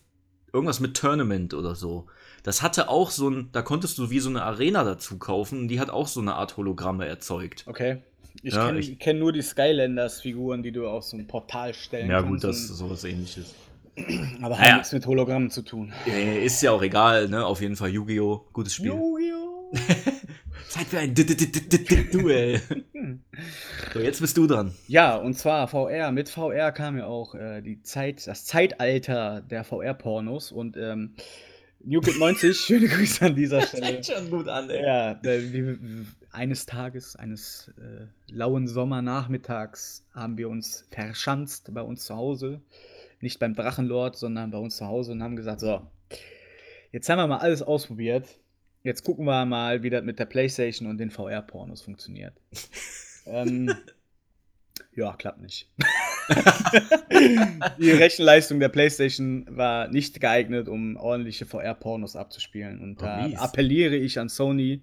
irgendwas 0.52 0.80
mit 0.80 0.96
Tournament 0.96 1.54
oder 1.54 1.76
so. 1.76 2.06
Das 2.42 2.60
hatte 2.60 2.88
auch 2.88 3.10
so 3.12 3.30
ein, 3.30 3.50
da 3.52 3.62
konntest 3.62 3.98
du 3.98 4.10
wie 4.10 4.18
so 4.18 4.30
eine 4.30 4.42
Arena 4.42 4.82
dazu 4.82 5.18
kaufen 5.18 5.60
und 5.60 5.68
die 5.68 5.78
hat 5.78 5.90
auch 5.90 6.08
so 6.08 6.20
eine 6.20 6.34
Art 6.34 6.56
Hologramme 6.56 7.06
erzeugt. 7.06 7.64
Okay. 7.68 8.02
Ich 8.42 8.54
Ja, 8.54 8.66
kenne 8.66 8.78
ich- 8.80 8.98
kenn 8.98 9.18
nur 9.18 9.32
die 9.32 9.42
Skylanders-Figuren, 9.42 10.62
die 10.62 10.72
du 10.72 10.86
auf 10.88 11.04
so 11.04 11.16
ein 11.16 11.26
Portal 11.26 11.74
stellen 11.74 12.08
Ja, 12.10 12.22
kannst. 12.22 12.30
gut, 12.30 12.44
das 12.44 12.58
ist 12.64 12.70
und- 12.70 12.76
sowas 12.76 13.04
ähnliches. 13.04 13.54
aber 14.40 14.56
Naja. 14.56 14.58
hat 14.70 14.76
nichts 14.78 14.92
mit 14.92 15.06
Hologrammen 15.06 15.50
zu 15.50 15.62
tun. 15.62 15.92
Ist 16.42 16.62
ja 16.62 16.70
auch 16.72 16.82
egal, 16.82 17.28
ne? 17.28 17.44
Auf 17.44 17.60
jeden 17.60 17.76
Fall 17.76 17.90
Yu-Gi-Oh! 17.90 18.46
Gutes 18.52 18.74
Spiel. 18.74 18.86
Yu-Gi-Oh! 18.86 19.72
Zeit 20.68 20.86
für 20.86 20.98
ein 20.98 21.14
D- 21.14 21.24
Duell. 22.12 22.60
So, 23.92 24.00
jetzt 24.00 24.20
bist 24.20 24.36
du 24.38 24.46
dran. 24.46 24.72
Ja, 24.88 25.16
und 25.16 25.34
zwar 25.34 25.68
VR. 25.68 26.10
Mit 26.12 26.30
VR 26.30 26.72
kam 26.72 26.96
ja 26.96 27.06
auch 27.06 27.34
äh, 27.34 27.60
die 27.60 27.82
Zeit, 27.82 28.26
das 28.26 28.46
Zeitalter 28.46 29.42
der 29.42 29.64
VR-Pornos 29.64 30.52
und 30.52 30.76
ähm, 30.78 31.14
New 31.84 32.00
Kid 32.00 32.18
90, 32.18 32.56
schöne 32.66 32.86
Grüße 32.88 33.26
an 33.26 33.34
dieser 33.34 33.60
Stelle. 33.62 34.02
schon 34.02 34.30
gut 34.30 34.48
an, 34.48 34.70
Ja, 34.70 35.12
äh, 35.22 35.52
wir, 35.52 35.78
eines 36.32 36.66
Tages, 36.66 37.14
eines 37.16 37.72
äh, 37.78 38.06
lauen 38.32 38.66
Sommernachmittags 38.66 40.04
haben 40.14 40.38
wir 40.38 40.48
uns 40.48 40.86
verschanzt 40.90 41.72
bei 41.72 41.82
uns 41.82 42.04
zu 42.04 42.16
Hause. 42.16 42.60
Nicht 43.20 43.38
beim 43.38 43.54
Drachenlord, 43.54 44.16
sondern 44.16 44.50
bei 44.50 44.58
uns 44.58 44.76
zu 44.76 44.86
Hause 44.86 45.12
und 45.12 45.22
haben 45.22 45.36
gesagt, 45.36 45.60
so, 45.60 45.86
jetzt 46.90 47.08
haben 47.08 47.18
wir 47.18 47.26
mal 47.26 47.38
alles 47.38 47.62
ausprobiert. 47.62 48.26
Jetzt 48.82 49.04
gucken 49.04 49.26
wir 49.26 49.44
mal, 49.44 49.82
wie 49.82 49.90
das 49.90 50.02
mit 50.02 50.18
der 50.18 50.24
Playstation 50.24 50.88
und 50.88 50.98
den 50.98 51.10
VR-Pornos 51.10 51.82
funktioniert. 51.82 52.34
ähm, 53.26 53.72
ja, 54.94 55.14
klappt 55.14 55.40
nicht. 55.40 55.68
Die 57.78 57.90
Rechenleistung 57.90 58.58
der 58.58 58.68
PlayStation 58.68 59.46
war 59.50 59.88
nicht 59.88 60.20
geeignet, 60.20 60.68
um 60.68 60.96
ordentliche 60.96 61.46
VR-Pornos 61.46 62.16
abzuspielen. 62.16 62.80
Und 62.80 63.00
Oh, 63.00 63.04
da 63.04 63.30
appelliere 63.36 63.96
ich 63.96 64.18
an 64.18 64.28
Sony, 64.28 64.82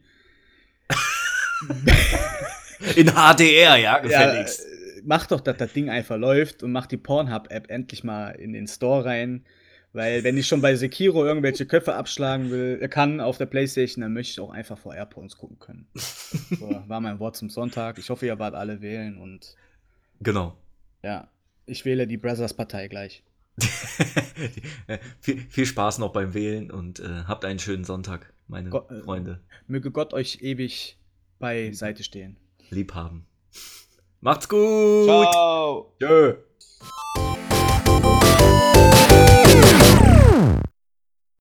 In 2.96 3.08
HDR, 3.08 3.76
ja, 3.78 4.00
gefälligst. 4.00 4.60
Ja, 4.60 4.98
äh, 4.98 5.02
mach 5.04 5.28
doch, 5.28 5.42
dass 5.42 5.58
das 5.58 5.74
Ding 5.74 5.90
einfach 5.90 6.18
läuft 6.18 6.64
und 6.64 6.72
mach 6.72 6.86
die 6.86 6.98
Pornhub-App 6.98 7.70
endlich 7.70 8.04
mal 8.04 8.32
in 8.32 8.54
den 8.54 8.68
Store 8.68 9.06
rein. 9.06 9.46
Weil, 9.92 10.24
wenn 10.24 10.38
ich 10.38 10.48
schon 10.48 10.62
bei 10.62 10.76
Sekiro 10.76 11.26
irgendwelche 11.26 11.66
Köpfe 11.66 11.96
abschlagen 11.96 12.52
will, 12.52 12.88
kann 12.90 13.20
auf 13.20 13.40
der 13.40 13.48
Playstation, 13.48 14.04
dann 14.04 14.14
möchte 14.14 14.34
ich 14.34 14.40
auch 14.40 14.52
einfach 14.52 14.78
vor 14.78 14.94
Airporns 14.94 15.36
gucken 15.36 15.58
können. 15.58 15.88
So, 15.96 16.84
war 16.88 17.02
mein 17.02 17.20
Wort 17.20 17.36
zum 17.36 17.50
Sonntag. 17.50 17.98
Ich 17.98 18.12
hoffe, 18.12 18.28
ihr 18.28 18.38
wart 18.38 18.54
alle 18.54 18.82
wählen 18.82 19.18
und. 19.18 19.56
Genau. 20.22 20.56
Ja, 21.02 21.28
ich 21.66 21.86
wähle 21.86 22.06
die 22.06 22.18
Brothers-Partei 22.18 22.88
gleich. 22.88 23.24
viel, 25.20 25.40
viel, 25.50 25.66
Spaß 25.66 25.98
noch 25.98 26.14
beim 26.14 26.34
Wählen 26.34 26.72
und 26.72 27.00
äh, 27.00 27.24
habt 27.28 27.44
einen 27.44 27.60
schönen 27.60 27.84
Sonntag, 27.84 28.32
meine 28.48 28.70
Gott, 28.70 28.90
äh, 28.92 29.02
Freunde. 29.02 29.42
Möge 29.68 29.92
Gott 29.92 30.14
euch 30.14 30.42
ewig 30.42 30.99
beiseite 31.40 32.04
stehen. 32.04 32.38
Liebhaben. 32.70 33.26
Macht's 34.22 34.48
gut. 34.48 35.06
Ciao. 35.06 35.96
Tschö. 36.00 36.36